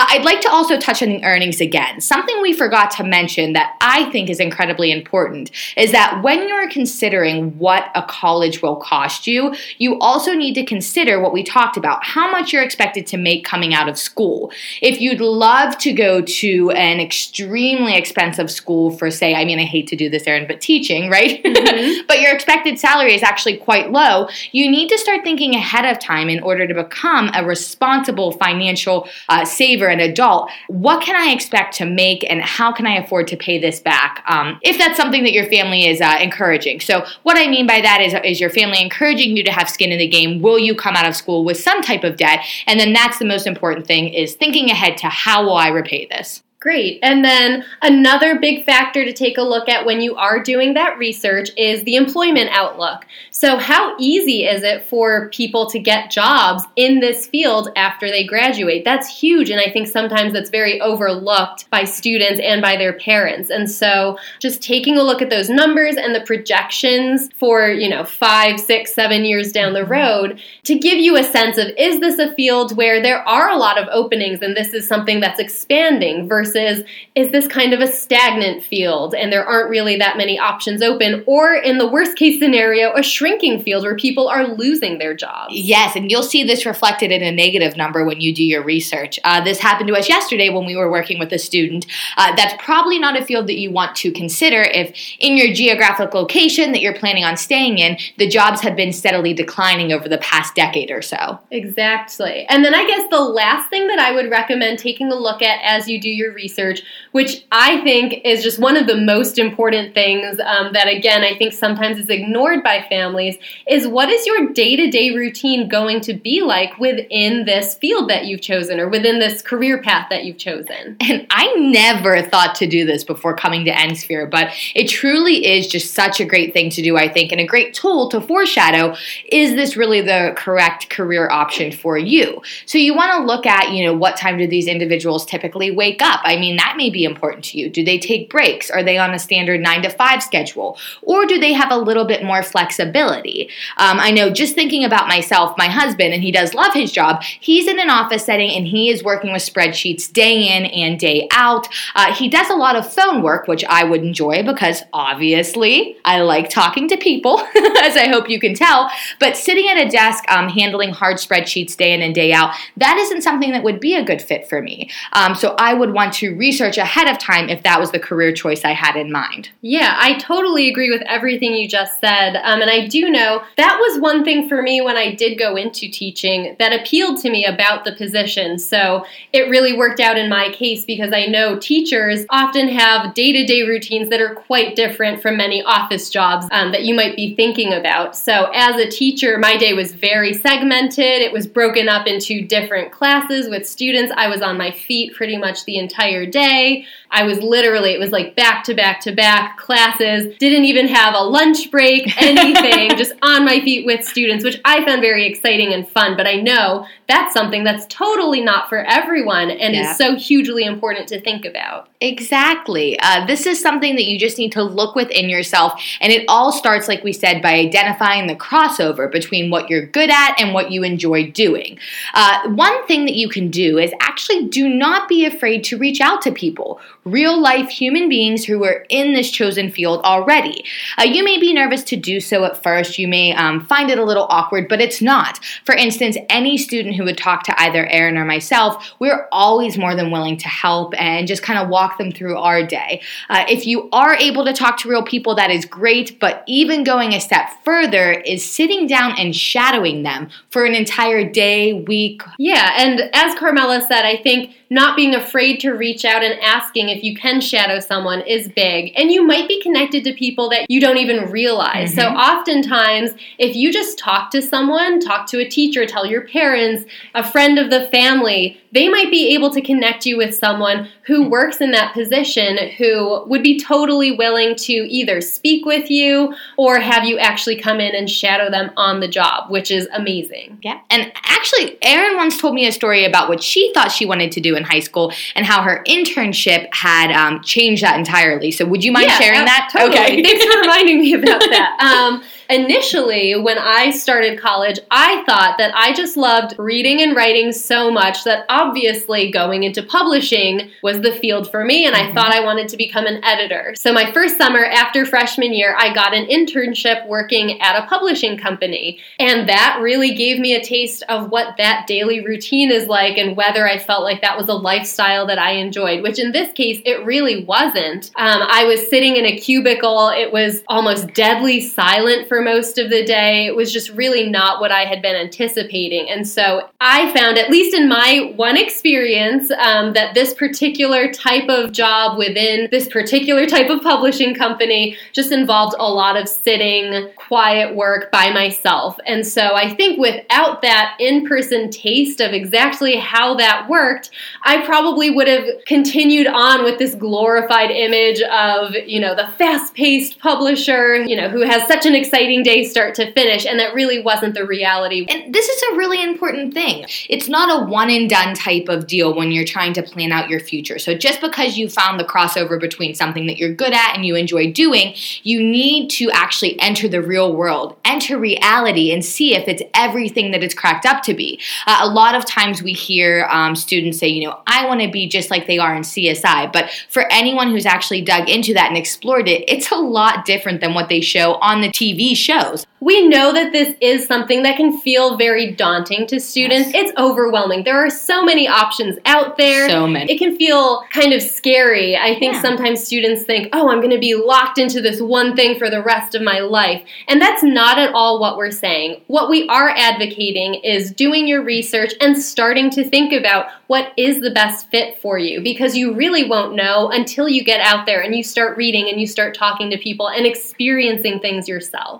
Uh, 0.00 0.06
I'd 0.08 0.24
like 0.24 0.40
to 0.40 0.50
also 0.50 0.78
touch 0.78 1.02
on 1.02 1.10
the 1.10 1.22
earnings 1.24 1.60
again. 1.60 2.00
Something 2.00 2.40
we 2.40 2.54
forgot 2.54 2.90
to 2.92 3.04
mention 3.04 3.52
that 3.52 3.76
I 3.82 4.10
think 4.10 4.30
is 4.30 4.40
incredibly 4.40 4.90
important 4.90 5.50
is 5.76 5.92
that 5.92 6.22
when 6.22 6.48
you're 6.48 6.70
considering 6.70 7.58
what 7.58 7.90
a 7.94 8.02
college 8.04 8.62
will 8.62 8.76
cost 8.76 9.26
you, 9.26 9.54
you 9.76 9.98
also 9.98 10.32
need 10.32 10.54
to 10.54 10.64
consider 10.64 11.20
what 11.20 11.34
we 11.34 11.42
talked 11.42 11.76
about 11.76 12.02
how 12.02 12.30
much 12.30 12.50
you're 12.50 12.62
expected 12.62 13.06
to 13.08 13.18
make 13.18 13.44
coming 13.44 13.74
out 13.74 13.90
of 13.90 13.98
school. 13.98 14.50
If 14.80 15.02
you'd 15.02 15.20
love 15.20 15.76
to 15.78 15.92
go 15.92 16.22
to 16.22 16.70
an 16.70 16.98
extremely 16.98 17.94
expensive 17.94 18.50
school 18.50 18.92
for, 18.92 19.10
say, 19.10 19.34
I 19.34 19.44
mean, 19.44 19.58
I 19.58 19.64
hate 19.64 19.86
to 19.88 19.96
do 19.96 20.08
this, 20.08 20.26
Erin, 20.26 20.46
but 20.46 20.62
teaching, 20.62 21.10
right? 21.10 21.42
Mm-hmm. 21.60 22.06
but 22.06 22.20
your 22.20 22.32
expected 22.32 22.78
salary 22.78 23.14
is 23.14 23.22
actually 23.22 23.56
quite 23.56 23.90
low, 23.90 24.28
you 24.52 24.70
need 24.70 24.88
to 24.88 24.96
start 24.96 25.22
thinking 25.22 25.54
ahead 25.54 25.84
of 25.84 25.98
time 25.98 26.28
in 26.28 26.40
order 26.42 26.66
to 26.66 26.74
become 26.74 27.30
a 27.34 27.44
responsible 27.44 28.32
financial 28.32 29.08
uh, 29.28 29.44
saver 29.44 29.89
an 29.90 30.00
adult, 30.00 30.50
what 30.68 31.02
can 31.02 31.16
I 31.16 31.32
expect 31.32 31.74
to 31.76 31.86
make 31.86 32.24
and 32.28 32.40
how 32.42 32.72
can 32.72 32.86
I 32.86 32.96
afford 32.96 33.28
to 33.28 33.36
pay 33.36 33.58
this 33.58 33.80
back 33.80 34.24
um, 34.28 34.58
if 34.62 34.78
that's 34.78 34.96
something 34.96 35.22
that 35.24 35.32
your 35.32 35.46
family 35.46 35.86
is 35.86 36.00
uh, 36.00 36.16
encouraging? 36.20 36.80
So, 36.80 37.04
what 37.22 37.38
I 37.38 37.46
mean 37.48 37.66
by 37.66 37.80
that 37.80 38.00
is, 38.00 38.14
is 38.24 38.40
your 38.40 38.50
family 38.50 38.80
encouraging 38.80 39.36
you 39.36 39.44
to 39.44 39.52
have 39.52 39.68
skin 39.68 39.92
in 39.92 39.98
the 39.98 40.08
game? 40.08 40.40
Will 40.40 40.58
you 40.58 40.74
come 40.74 40.96
out 40.96 41.08
of 41.08 41.16
school 41.16 41.44
with 41.44 41.58
some 41.58 41.82
type 41.82 42.04
of 42.04 42.16
debt? 42.16 42.40
And 42.66 42.78
then 42.78 42.92
that's 42.92 43.18
the 43.18 43.24
most 43.24 43.46
important 43.46 43.86
thing 43.86 44.08
is 44.08 44.34
thinking 44.34 44.70
ahead 44.70 44.96
to 44.98 45.08
how 45.08 45.44
will 45.44 45.56
I 45.56 45.68
repay 45.68 46.06
this? 46.06 46.42
Great. 46.60 46.98
And 47.02 47.24
then 47.24 47.64
another 47.80 48.38
big 48.38 48.66
factor 48.66 49.02
to 49.02 49.14
take 49.14 49.38
a 49.38 49.42
look 49.42 49.66
at 49.66 49.86
when 49.86 50.02
you 50.02 50.14
are 50.16 50.42
doing 50.42 50.74
that 50.74 50.98
research 50.98 51.48
is 51.56 51.82
the 51.84 51.96
employment 51.96 52.50
outlook. 52.52 53.06
So, 53.30 53.56
how 53.56 53.96
easy 53.98 54.44
is 54.44 54.62
it 54.62 54.84
for 54.84 55.30
people 55.30 55.70
to 55.70 55.78
get 55.78 56.10
jobs 56.10 56.64
in 56.76 57.00
this 57.00 57.26
field 57.26 57.70
after 57.76 58.08
they 58.08 58.24
graduate? 58.24 58.84
That's 58.84 59.08
huge. 59.08 59.48
And 59.48 59.58
I 59.58 59.70
think 59.70 59.88
sometimes 59.88 60.34
that's 60.34 60.50
very 60.50 60.78
overlooked 60.82 61.70
by 61.70 61.84
students 61.84 62.42
and 62.44 62.60
by 62.60 62.76
their 62.76 62.92
parents. 62.92 63.48
And 63.48 63.70
so, 63.70 64.18
just 64.38 64.60
taking 64.60 64.98
a 64.98 65.02
look 65.02 65.22
at 65.22 65.30
those 65.30 65.48
numbers 65.48 65.96
and 65.96 66.14
the 66.14 66.20
projections 66.20 67.30
for, 67.38 67.70
you 67.70 67.88
know, 67.88 68.04
five, 68.04 68.60
six, 68.60 68.92
seven 68.92 69.24
years 69.24 69.50
down 69.50 69.72
the 69.72 69.86
road 69.86 70.42
to 70.64 70.78
give 70.78 70.98
you 70.98 71.16
a 71.16 71.24
sense 71.24 71.56
of 71.56 71.68
is 71.78 72.00
this 72.00 72.18
a 72.18 72.34
field 72.34 72.76
where 72.76 73.00
there 73.00 73.26
are 73.26 73.48
a 73.48 73.56
lot 73.56 73.78
of 73.78 73.88
openings 73.90 74.42
and 74.42 74.54
this 74.54 74.74
is 74.74 74.86
something 74.86 75.20
that's 75.20 75.40
expanding 75.40 76.28
versus 76.28 76.49
versus 76.52 76.84
is 77.14 77.30
this 77.32 77.46
kind 77.46 77.72
of 77.72 77.80
a 77.80 77.86
stagnant 77.86 78.62
field 78.62 79.14
and 79.14 79.32
there 79.32 79.44
aren't 79.44 79.70
really 79.70 79.96
that 79.96 80.16
many 80.16 80.38
options 80.38 80.82
open? 80.82 81.24
Or 81.26 81.54
in 81.54 81.78
the 81.78 81.88
worst 81.88 82.16
case 82.16 82.38
scenario, 82.38 82.94
a 82.94 83.02
shrinking 83.02 83.62
field 83.62 83.84
where 83.84 83.96
people 83.96 84.28
are 84.28 84.46
losing 84.46 84.98
their 84.98 85.14
jobs? 85.14 85.54
Yes, 85.54 85.96
and 85.96 86.10
you'll 86.10 86.22
see 86.22 86.44
this 86.44 86.66
reflected 86.66 87.10
in 87.10 87.22
a 87.22 87.32
negative 87.32 87.76
number 87.76 88.04
when 88.04 88.20
you 88.20 88.34
do 88.34 88.44
your 88.44 88.62
research. 88.62 89.18
Uh, 89.24 89.42
this 89.42 89.58
happened 89.58 89.88
to 89.88 89.94
us 89.94 90.08
yesterday 90.08 90.48
when 90.48 90.66
we 90.66 90.76
were 90.76 90.90
working 90.90 91.18
with 91.18 91.32
a 91.32 91.38
student. 91.38 91.86
Uh, 92.16 92.34
that's 92.36 92.54
probably 92.62 92.98
not 92.98 93.20
a 93.20 93.24
field 93.24 93.46
that 93.46 93.58
you 93.58 93.70
want 93.70 93.96
to 93.96 94.12
consider 94.12 94.62
if 94.62 94.96
in 95.18 95.36
your 95.36 95.52
geographic 95.52 96.14
location 96.14 96.72
that 96.72 96.80
you're 96.80 96.94
planning 96.94 97.24
on 97.24 97.36
staying 97.36 97.78
in, 97.78 97.98
the 98.18 98.28
jobs 98.28 98.60
have 98.60 98.76
been 98.76 98.92
steadily 98.92 99.34
declining 99.34 99.92
over 99.92 100.08
the 100.08 100.18
past 100.18 100.54
decade 100.54 100.90
or 100.90 101.02
so. 101.02 101.38
Exactly. 101.50 102.46
And 102.48 102.64
then 102.64 102.74
I 102.74 102.86
guess 102.86 103.08
the 103.10 103.20
last 103.20 103.68
thing 103.70 103.86
that 103.88 103.98
I 103.98 104.12
would 104.12 104.30
recommend 104.30 104.78
taking 104.78 105.10
a 105.12 105.14
look 105.14 105.42
at 105.42 105.60
as 105.62 105.88
you 105.88 106.00
do 106.00 106.08
your 106.08 106.32
research, 106.42 106.82
which 107.12 107.44
I 107.52 107.82
think 107.82 108.22
is 108.24 108.42
just 108.42 108.58
one 108.58 108.76
of 108.76 108.86
the 108.86 108.96
most 108.96 109.38
important 109.38 109.94
things 109.94 110.40
um, 110.40 110.72
that, 110.72 110.88
again, 110.88 111.22
I 111.22 111.36
think 111.36 111.52
sometimes 111.52 111.98
is 111.98 112.08
ignored 112.08 112.62
by 112.64 112.86
families, 112.88 113.36
is 113.68 113.86
what 113.86 114.08
is 114.08 114.26
your 114.26 114.52
day 114.52 114.76
to 114.76 114.90
day 114.90 115.10
routine 115.10 115.68
going 115.68 116.00
to 116.02 116.14
be 116.14 116.40
like 116.40 116.78
within 116.78 117.44
this 117.44 117.74
field 117.74 118.08
that 118.08 118.24
you've 118.26 118.40
chosen 118.40 118.80
or 118.80 118.88
within 118.88 119.18
this 119.18 119.42
career 119.42 119.82
path 119.82 120.08
that 120.10 120.24
you've 120.24 120.38
chosen? 120.38 120.96
And 121.10 121.26
I 121.30 121.52
never 121.56 122.22
thought 122.22 122.54
to 122.56 122.66
do 122.66 122.86
this 122.86 123.04
before 123.04 123.34
coming 123.34 123.64
to 123.64 123.72
NSphere, 123.72 124.30
but 124.30 124.48
it 124.74 124.88
truly 124.88 125.44
is 125.44 125.66
just 125.66 125.92
such 125.92 126.20
a 126.20 126.24
great 126.24 126.52
thing 126.52 126.70
to 126.70 126.82
do, 126.82 126.96
I 126.96 127.08
think, 127.08 127.32
and 127.32 127.40
a 127.40 127.46
great 127.46 127.74
tool 127.74 128.08
to 128.10 128.20
foreshadow 128.20 128.94
is 129.30 129.54
this 129.54 129.76
really 129.76 130.00
the 130.00 130.32
correct 130.36 130.88
career 130.90 131.28
option 131.30 131.72
for 131.72 131.98
you? 131.98 132.40
So 132.66 132.78
you 132.78 132.94
want 132.94 133.12
to 133.12 133.26
look 133.26 133.46
at, 133.46 133.72
you 133.72 133.84
know, 133.84 133.94
what 133.94 134.16
time 134.16 134.38
do 134.38 134.46
these 134.46 134.66
individuals 134.66 135.26
typically 135.26 135.70
wake 135.70 136.02
up? 136.02 136.20
I 136.30 136.38
mean, 136.38 136.56
that 136.56 136.74
may 136.76 136.90
be 136.90 137.04
important 137.04 137.44
to 137.46 137.58
you. 137.58 137.68
Do 137.68 137.84
they 137.84 137.98
take 137.98 138.30
breaks? 138.30 138.70
Are 138.70 138.84
they 138.84 138.98
on 138.98 139.12
a 139.12 139.18
standard 139.18 139.60
nine 139.60 139.82
to 139.82 139.90
five 139.90 140.22
schedule? 140.22 140.78
Or 141.02 141.26
do 141.26 141.38
they 141.40 141.52
have 141.52 141.72
a 141.72 141.76
little 141.76 142.04
bit 142.04 142.22
more 142.22 142.42
flexibility? 142.44 143.50
Um, 143.76 143.98
I 143.98 144.12
know 144.12 144.30
just 144.30 144.54
thinking 144.54 144.84
about 144.84 145.08
myself, 145.08 145.58
my 145.58 145.66
husband, 145.66 146.14
and 146.14 146.22
he 146.22 146.30
does 146.30 146.54
love 146.54 146.72
his 146.72 146.92
job, 146.92 147.22
he's 147.22 147.66
in 147.66 147.80
an 147.80 147.90
office 147.90 148.24
setting 148.24 148.50
and 148.50 148.66
he 148.66 148.90
is 148.90 149.02
working 149.02 149.32
with 149.32 149.42
spreadsheets 149.42 150.12
day 150.12 150.56
in 150.56 150.66
and 150.66 151.00
day 151.00 151.26
out. 151.32 151.68
Uh, 151.96 152.14
he 152.14 152.28
does 152.28 152.48
a 152.48 152.54
lot 152.54 152.76
of 152.76 152.90
phone 152.92 153.22
work, 153.22 153.48
which 153.48 153.64
I 153.64 153.82
would 153.82 154.02
enjoy 154.02 154.44
because 154.44 154.82
obviously 154.92 155.96
I 156.04 156.20
like 156.20 156.48
talking 156.48 156.86
to 156.88 156.96
people, 156.96 157.40
as 157.82 157.96
I 157.96 158.08
hope 158.08 158.30
you 158.30 158.38
can 158.38 158.54
tell. 158.54 158.88
But 159.18 159.36
sitting 159.36 159.68
at 159.68 159.78
a 159.78 159.88
desk 159.88 160.24
um, 160.28 160.48
handling 160.48 160.90
hard 160.90 161.16
spreadsheets 161.16 161.76
day 161.76 161.92
in 161.92 162.02
and 162.02 162.14
day 162.14 162.32
out, 162.32 162.54
that 162.76 162.96
isn't 162.98 163.22
something 163.22 163.50
that 163.50 163.64
would 163.64 163.80
be 163.80 163.96
a 163.96 164.04
good 164.04 164.22
fit 164.22 164.48
for 164.48 164.62
me. 164.62 164.90
Um, 165.12 165.34
so 165.34 165.54
I 165.58 165.74
would 165.74 165.92
want 165.92 166.12
to 166.14 166.19
research 166.28 166.78
ahead 166.78 167.08
of 167.08 167.18
time 167.18 167.48
if 167.48 167.62
that 167.62 167.80
was 167.80 167.90
the 167.92 167.98
career 167.98 168.32
choice 168.32 168.64
I 168.64 168.72
had 168.72 168.96
in 168.96 169.10
mind. 169.10 169.50
Yeah, 169.62 169.96
I 169.98 170.18
totally 170.18 170.68
agree 170.68 170.90
with 170.90 171.02
everything 171.06 171.54
you 171.54 171.68
just 171.68 172.00
said. 172.00 172.36
Um, 172.36 172.60
and 172.60 172.70
I 172.70 172.86
do 172.86 173.10
know 173.10 173.42
that 173.56 173.78
was 173.78 174.00
one 174.00 174.24
thing 174.24 174.48
for 174.48 174.62
me 174.62 174.80
when 174.80 174.96
I 174.96 175.14
did 175.14 175.38
go 175.38 175.56
into 175.56 175.90
teaching 175.90 176.56
that 176.58 176.72
appealed 176.72 177.18
to 177.22 177.30
me 177.30 177.44
about 177.44 177.84
the 177.84 177.92
position. 177.92 178.58
So 178.58 179.04
it 179.32 179.48
really 179.50 179.72
worked 179.72 180.00
out 180.00 180.18
in 180.18 180.28
my 180.28 180.50
case 180.50 180.84
because 180.84 181.12
I 181.12 181.26
know 181.26 181.58
teachers 181.58 182.26
often 182.30 182.68
have 182.68 183.14
day 183.14 183.32
to 183.32 183.46
day 183.46 183.62
routines 183.62 184.08
that 184.10 184.20
are 184.20 184.34
quite 184.34 184.76
different 184.76 185.22
from 185.22 185.36
many 185.36 185.62
office 185.62 186.10
jobs 186.10 186.46
um, 186.50 186.72
that 186.72 186.84
you 186.84 186.94
might 186.94 187.16
be 187.16 187.34
thinking 187.34 187.72
about. 187.72 188.16
So 188.16 188.50
as 188.54 188.76
a 188.76 188.90
teacher, 188.90 189.38
my 189.38 189.56
day 189.56 189.72
was 189.72 189.92
very 189.92 190.32
segmented. 190.34 191.22
It 191.22 191.32
was 191.32 191.46
broken 191.46 191.88
up 191.88 192.06
into 192.06 192.46
different 192.46 192.92
classes 192.92 193.48
with 193.48 193.68
students. 193.68 194.12
I 194.16 194.28
was 194.28 194.42
on 194.42 194.58
my 194.58 194.70
feet 194.70 195.14
pretty 195.14 195.36
much 195.36 195.64
the 195.64 195.78
entire 195.78 196.09
day. 196.26 196.86
I 197.10 197.24
was 197.24 197.42
literally, 197.42 197.92
it 197.92 197.98
was 197.98 198.10
like 198.10 198.36
back 198.36 198.64
to 198.64 198.74
back 198.74 199.00
to 199.00 199.12
back 199.12 199.58
classes, 199.58 200.36
didn't 200.38 200.64
even 200.64 200.86
have 200.88 201.14
a 201.14 201.22
lunch 201.22 201.70
break, 201.70 202.16
anything, 202.22 202.96
just 202.96 203.12
on 203.22 203.44
my 203.44 203.60
feet 203.60 203.84
with 203.84 204.04
students, 204.04 204.44
which 204.44 204.60
I 204.64 204.84
found 204.84 205.00
very 205.00 205.26
exciting 205.26 205.72
and 205.72 205.88
fun. 205.88 206.16
But 206.16 206.26
I 206.26 206.36
know 206.36 206.86
that's 207.08 207.34
something 207.34 207.64
that's 207.64 207.86
totally 207.86 208.40
not 208.40 208.68
for 208.68 208.78
everyone 208.78 209.50
and 209.50 209.74
yeah. 209.74 209.90
is 209.90 209.98
so 209.98 210.14
hugely 210.14 210.64
important 210.64 211.08
to 211.08 211.20
think 211.20 211.44
about. 211.44 211.88
Exactly. 212.00 212.98
Uh, 213.00 213.26
this 213.26 213.44
is 213.44 213.60
something 213.60 213.96
that 213.96 214.04
you 214.04 214.18
just 214.18 214.38
need 214.38 214.52
to 214.52 214.62
look 214.62 214.94
within 214.94 215.28
yourself. 215.28 215.82
And 216.00 216.12
it 216.12 216.24
all 216.28 216.50
starts, 216.52 216.88
like 216.88 217.04
we 217.04 217.12
said, 217.12 217.42
by 217.42 217.54
identifying 217.54 218.26
the 218.26 218.36
crossover 218.36 219.10
between 219.10 219.50
what 219.50 219.68
you're 219.68 219.84
good 219.84 220.08
at 220.08 220.40
and 220.40 220.54
what 220.54 220.70
you 220.70 220.82
enjoy 220.82 221.30
doing. 221.30 221.78
Uh, 222.14 222.48
one 222.50 222.86
thing 222.86 223.04
that 223.04 223.16
you 223.16 223.28
can 223.28 223.50
do 223.50 223.78
is 223.78 223.92
actually 224.00 224.46
do 224.46 224.68
not 224.68 225.08
be 225.08 225.26
afraid 225.26 225.64
to 225.64 225.76
reach 225.76 225.99
out 226.00 226.22
to 226.22 226.32
people 226.32 226.80
real 227.04 227.40
life 227.40 227.68
human 227.68 228.08
beings 228.08 228.44
who 228.44 228.62
are 228.64 228.84
in 228.88 229.12
this 229.12 229.30
chosen 229.30 229.70
field 229.70 230.00
already. 230.04 230.64
Uh, 230.98 231.04
you 231.04 231.24
may 231.24 231.38
be 231.38 231.52
nervous 231.52 231.82
to 231.84 231.96
do 231.96 232.20
so 232.20 232.44
at 232.44 232.62
first, 232.62 232.98
you 232.98 233.08
may 233.08 233.32
um, 233.34 233.64
find 233.66 233.90
it 233.90 233.98
a 233.98 234.04
little 234.04 234.26
awkward, 234.28 234.68
but 234.68 234.80
it's 234.80 235.00
not. 235.00 235.42
For 235.64 235.74
instance, 235.74 236.16
any 236.28 236.56
student 236.58 236.96
who 236.96 237.04
would 237.04 237.18
talk 237.18 237.42
to 237.44 237.60
either 237.60 237.86
Erin 237.86 238.16
or 238.16 238.24
myself, 238.24 238.94
we're 238.98 239.28
always 239.32 239.78
more 239.78 239.94
than 239.94 240.10
willing 240.10 240.36
to 240.38 240.48
help 240.48 240.94
and 241.00 241.26
just 241.26 241.42
kind 241.42 241.58
of 241.58 241.68
walk 241.68 241.98
them 241.98 242.12
through 242.12 242.36
our 242.36 242.64
day. 242.66 243.00
Uh, 243.28 243.44
if 243.48 243.66
you 243.66 243.88
are 243.92 244.14
able 244.14 244.44
to 244.44 244.52
talk 244.52 244.78
to 244.78 244.88
real 244.88 245.02
people, 245.02 245.34
that 245.34 245.50
is 245.50 245.64
great, 245.64 246.18
but 246.20 246.42
even 246.46 246.84
going 246.84 247.14
a 247.14 247.20
step 247.20 247.48
further 247.64 248.12
is 248.12 248.48
sitting 248.48 248.86
down 248.86 249.12
and 249.18 249.34
shadowing 249.34 250.02
them 250.02 250.28
for 250.50 250.64
an 250.64 250.74
entire 250.74 251.28
day, 251.28 251.72
week. 251.72 252.22
Yeah, 252.38 252.72
and 252.76 253.00
as 253.12 253.38
Carmela 253.38 253.80
said, 253.82 254.04
I 254.04 254.16
think 254.16 254.54
not 254.70 254.96
being 254.96 255.14
afraid 255.14 255.58
to 255.60 255.72
reach 255.80 256.04
out 256.04 256.22
and 256.22 256.38
asking 256.40 256.90
if 256.90 257.02
you 257.02 257.16
can 257.16 257.40
shadow 257.40 257.80
someone 257.80 258.20
is 258.20 258.48
big. 258.48 258.92
And 258.96 259.10
you 259.10 259.26
might 259.26 259.48
be 259.48 259.60
connected 259.60 260.04
to 260.04 260.12
people 260.12 260.48
that 260.50 260.70
you 260.70 260.80
don't 260.80 260.98
even 260.98 261.30
realize. 261.30 261.90
Mm-hmm. 261.90 262.00
So 262.00 262.08
oftentimes, 262.08 263.10
if 263.38 263.56
you 263.56 263.72
just 263.72 263.98
talk 263.98 264.30
to 264.30 264.42
someone, 264.42 265.00
talk 265.00 265.26
to 265.28 265.40
a 265.40 265.48
teacher, 265.48 265.86
tell 265.86 266.06
your 266.06 266.28
parents, 266.28 266.84
a 267.14 267.28
friend 267.28 267.58
of 267.58 267.70
the 267.70 267.86
family, 267.86 268.60
they 268.72 268.88
might 268.88 269.10
be 269.10 269.34
able 269.34 269.50
to 269.50 269.60
connect 269.60 270.06
you 270.06 270.16
with 270.16 270.34
someone 270.34 270.88
who 271.06 271.28
works 271.28 271.60
in 271.60 271.72
that 271.72 271.92
position 271.92 272.56
who 272.78 273.24
would 273.26 273.42
be 273.42 273.58
totally 273.58 274.12
willing 274.12 274.54
to 274.54 274.72
either 274.72 275.20
speak 275.20 275.64
with 275.66 275.90
you 275.90 276.34
or 276.56 276.78
have 276.78 277.04
you 277.04 277.18
actually 277.18 277.56
come 277.56 277.80
in 277.80 277.94
and 277.94 278.08
shadow 278.08 278.50
them 278.50 278.70
on 278.76 279.00
the 279.00 279.08
job, 279.08 279.50
which 279.50 279.70
is 279.70 279.88
amazing. 279.92 280.58
Yeah. 280.62 280.80
And 280.90 281.12
actually, 281.24 281.78
Erin 281.82 282.16
once 282.16 282.40
told 282.40 282.54
me 282.54 282.66
a 282.66 282.72
story 282.72 283.04
about 283.04 283.28
what 283.28 283.42
she 283.42 283.72
thought 283.74 283.90
she 283.90 284.06
wanted 284.06 284.32
to 284.32 284.40
do 284.40 284.56
in 284.56 284.62
high 284.62 284.80
school 284.80 285.12
and 285.34 285.44
how 285.44 285.62
her 285.62 285.82
internship 285.86 286.72
had 286.72 287.10
um, 287.10 287.42
changed 287.42 287.82
that 287.82 287.98
entirely. 287.98 288.50
So, 288.50 288.64
would 288.66 288.84
you 288.84 288.92
mind 288.92 289.08
yeah, 289.08 289.18
sharing 289.18 289.44
that? 289.44 289.70
Totally. 289.72 289.98
Okay. 289.98 290.22
Thanks 290.22 290.44
for 290.44 290.60
reminding 290.60 291.00
me 291.00 291.14
about 291.14 291.40
that. 291.40 291.76
Um, 291.90 292.22
initially, 292.50 293.36
when 293.36 293.58
I 293.58 293.90
started 293.90 294.38
college, 294.38 294.78
I 294.90 295.22
thought 295.24 295.56
that 295.58 295.72
I 295.74 295.94
just 295.94 296.16
loved 296.16 296.54
reading 296.58 297.00
and 297.00 297.14
writing 297.14 297.52
so 297.52 297.90
much 297.90 298.24
that 298.24 298.44
obviously 298.48 299.30
going 299.30 299.62
into 299.62 299.82
publishing 299.82 300.70
was 300.82 301.00
the 301.00 301.12
field 301.12 301.50
for 301.50 301.64
me, 301.64 301.86
and 301.86 301.94
I 301.94 302.02
mm-hmm. 302.02 302.14
thought 302.14 302.34
I 302.34 302.44
wanted 302.44 302.68
to 302.68 302.76
become 302.76 303.06
an 303.06 303.22
editor. 303.24 303.74
So, 303.76 303.92
my 303.92 304.10
first 304.12 304.36
summer 304.36 304.64
after 304.64 305.06
freshman 305.06 305.52
year, 305.52 305.76
I 305.78 305.94
got 305.94 306.14
an 306.14 306.26
internship 306.26 307.06
working 307.06 307.60
at 307.60 307.82
a 307.82 307.86
publishing 307.86 308.36
company, 308.36 308.98
and 309.18 309.48
that 309.48 309.78
really 309.80 310.14
gave 310.14 310.38
me 310.38 310.54
a 310.54 310.62
taste 310.62 311.02
of 311.08 311.30
what 311.30 311.56
that 311.58 311.86
daily 311.86 312.24
routine 312.24 312.70
is 312.72 312.86
like 312.86 313.16
and 313.16 313.36
whether 313.36 313.68
I 313.68 313.78
felt 313.78 314.02
like 314.02 314.22
that 314.22 314.36
was 314.36 314.48
a 314.48 314.54
lifestyle 314.54 315.26
that 315.26 315.38
I 315.38 315.52
enjoyed, 315.52 316.02
which 316.02 316.18
in 316.18 316.32
this 316.32 316.52
case, 316.52 316.80
it 316.84 317.04
really 317.04 317.44
wasn't. 317.44 318.10
Um, 318.16 318.42
I 318.42 318.64
was 318.64 318.88
sitting 318.88 319.16
in 319.16 319.24
a 319.24 319.38
cubicle, 319.38 320.08
it 320.08 320.32
was 320.32 320.62
almost 320.68 321.14
deadly 321.14 321.60
silent 321.60 322.28
for 322.28 322.39
most 322.42 322.78
of 322.78 322.90
the 322.90 323.04
day. 323.04 323.50
Was 323.50 323.72
just 323.72 323.90
really 323.90 324.28
not 324.28 324.60
what 324.60 324.70
I 324.70 324.84
had 324.84 325.02
been 325.02 325.16
anticipating. 325.16 326.08
And 326.08 326.26
so 326.26 326.68
I 326.80 327.12
found, 327.12 327.36
at 327.36 327.50
least 327.50 327.74
in 327.74 327.88
my 327.88 328.32
one 328.36 328.56
experience, 328.56 329.50
um, 329.50 329.92
that 329.94 330.14
this 330.14 330.32
particular 330.34 331.12
type 331.12 331.48
of 331.48 331.72
job 331.72 332.16
within 332.16 332.68
this 332.70 332.88
particular 332.88 333.46
type 333.46 333.68
of 333.68 333.82
publishing 333.82 334.34
company 334.34 334.96
just 335.12 335.32
involved 335.32 335.74
a 335.78 335.90
lot 335.90 336.16
of 336.16 336.28
sitting, 336.28 337.10
quiet 337.16 337.74
work 337.74 338.12
by 338.12 338.30
myself. 338.32 338.98
And 339.06 339.26
so 339.26 339.54
I 339.54 339.74
think 339.74 339.98
without 339.98 340.62
that 340.62 340.96
in 341.00 341.26
person 341.26 341.70
taste 341.70 342.20
of 342.20 342.32
exactly 342.32 342.96
how 342.96 343.34
that 343.34 343.68
worked, 343.68 344.10
I 344.44 344.64
probably 344.64 345.10
would 345.10 345.28
have 345.28 345.46
continued 345.66 346.28
on 346.28 346.62
with 346.62 346.78
this 346.78 346.94
glorified 346.94 347.70
image 347.70 348.22
of, 348.22 348.74
you 348.86 349.00
know, 349.00 349.14
the 349.14 349.26
fast 349.38 349.74
paced 349.74 350.18
publisher, 350.20 351.02
you 351.02 351.16
know, 351.16 351.28
who 351.28 351.40
has 351.40 351.66
such 351.66 351.86
an 351.86 351.94
exciting 351.94 352.29
exciting 352.30 352.42
day 352.44 352.64
start 352.68 352.94
to 352.96 353.12
finish, 353.12 353.46
and 353.46 353.58
that 353.58 353.74
really 353.74 354.00
wasn't 354.02 354.34
the 354.34 354.46
reality. 354.46 355.06
And 355.08 355.34
this 355.34 355.48
is 355.48 355.62
a 355.62 355.76
really 355.76 356.02
important 356.02 356.54
thing. 356.54 356.86
It's 357.08 357.28
not 357.28 357.62
a 357.62 357.66
one 357.66 357.90
and 357.90 358.08
done 358.08 358.34
type 358.34 358.68
of 358.68 358.86
deal 358.86 359.14
when 359.14 359.32
you're 359.32 359.44
trying 359.44 359.72
to 359.74 359.82
plan 359.82 360.12
out 360.12 360.28
your 360.28 360.40
future. 360.40 360.78
So 360.78 360.94
just 360.94 361.20
because 361.20 361.56
you 361.56 361.68
found 361.68 361.98
the 361.98 362.04
crossover 362.04 362.60
between 362.60 362.94
something 362.94 363.26
that 363.26 363.36
you're 363.36 363.54
good 363.54 363.72
at 363.72 363.94
and 363.94 364.04
you 364.04 364.14
enjoy 364.14 364.52
doing, 364.52 364.94
you 365.22 365.42
need 365.42 365.88
to 365.90 366.10
actually 366.12 366.58
enter 366.60 366.88
the 366.88 367.02
real 367.02 367.34
world, 367.34 367.76
enter 367.84 368.18
reality, 368.18 368.92
and 368.92 369.04
see 369.04 369.34
if 369.34 369.48
it's 369.48 369.62
everything 369.74 370.30
that 370.30 370.42
it's 370.42 370.54
cracked 370.54 370.86
up 370.86 371.02
to 371.04 371.14
be. 371.14 371.40
Uh, 371.66 371.78
a 371.82 371.88
lot 371.88 372.14
of 372.14 372.24
times 372.24 372.62
we 372.62 372.72
hear 372.72 373.26
um, 373.30 373.56
students 373.56 373.98
say, 373.98 374.08
you 374.08 374.24
know, 374.24 374.40
I 374.46 374.66
want 374.66 374.80
to 374.80 374.90
be 374.90 375.08
just 375.08 375.30
like 375.30 375.46
they 375.46 375.58
are 375.58 375.74
in 375.74 375.82
CSI. 375.82 376.52
But 376.52 376.70
for 376.88 377.10
anyone 377.10 377.50
who's 377.50 377.66
actually 377.66 378.02
dug 378.02 378.28
into 378.28 378.54
that 378.54 378.68
and 378.68 378.76
explored 378.76 379.28
it, 379.28 379.44
it's 379.48 379.70
a 379.70 379.76
lot 379.76 380.24
different 380.24 380.60
than 380.60 380.74
what 380.74 380.88
they 380.88 381.00
show 381.00 381.34
on 381.34 381.60
the 381.60 381.68
TV 381.68 382.09
shows. 382.14 382.66
We 382.82 383.06
know 383.06 383.32
that 383.34 383.52
this 383.52 383.76
is 383.82 384.06
something 384.06 384.42
that 384.44 384.56
can 384.56 384.80
feel 384.80 385.18
very 385.18 385.52
daunting 385.52 386.06
to 386.06 386.18
students. 386.18 386.72
Yes. 386.72 386.86
It's 386.86 386.98
overwhelming. 386.98 387.64
There 387.64 387.84
are 387.84 387.90
so 387.90 388.24
many 388.24 388.48
options 388.48 388.98
out 389.04 389.36
there. 389.36 389.68
So 389.68 389.86
many. 389.86 390.10
It 390.10 390.18
can 390.18 390.36
feel 390.36 390.82
kind 390.90 391.12
of 391.12 391.20
scary. 391.20 391.94
I 391.94 392.18
think 392.18 392.34
yeah. 392.34 392.42
sometimes 392.42 392.82
students 392.82 393.24
think, 393.24 393.50
oh, 393.52 393.68
I'm 393.68 393.80
going 393.80 393.90
to 393.90 393.98
be 393.98 394.14
locked 394.14 394.58
into 394.58 394.80
this 394.80 395.00
one 395.00 395.36
thing 395.36 395.58
for 395.58 395.68
the 395.68 395.82
rest 395.82 396.14
of 396.14 396.22
my 396.22 396.40
life. 396.40 396.82
And 397.06 397.20
that's 397.20 397.42
not 397.42 397.78
at 397.78 397.92
all 397.92 398.18
what 398.18 398.38
we're 398.38 398.50
saying. 398.50 399.02
What 399.08 399.28
we 399.28 399.46
are 399.48 399.68
advocating 399.68 400.54
is 400.54 400.90
doing 400.90 401.28
your 401.28 401.42
research 401.42 401.92
and 402.00 402.16
starting 402.16 402.70
to 402.70 402.88
think 402.88 403.12
about 403.12 403.48
what 403.66 403.92
is 403.98 404.20
the 404.20 404.30
best 404.30 404.70
fit 404.70 404.98
for 405.00 405.18
you 405.18 405.42
because 405.42 405.76
you 405.76 405.94
really 405.94 406.28
won't 406.28 406.54
know 406.54 406.88
until 406.90 407.28
you 407.28 407.44
get 407.44 407.60
out 407.60 407.84
there 407.86 408.00
and 408.00 408.14
you 408.14 408.22
start 408.22 408.56
reading 408.56 408.88
and 408.88 409.00
you 409.00 409.06
start 409.06 409.34
talking 409.34 409.70
to 409.70 409.78
people 409.78 410.08
and 410.08 410.26
experiencing 410.26 411.20
things 411.20 411.46
yourself. 411.46 411.99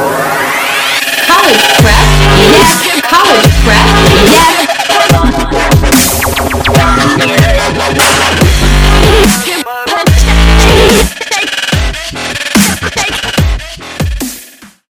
College 1.26 1.62
prep, 1.80 2.04
yes. 2.52 3.00
College 3.08 3.50
prep, 3.64 3.86
yes. 4.28 4.70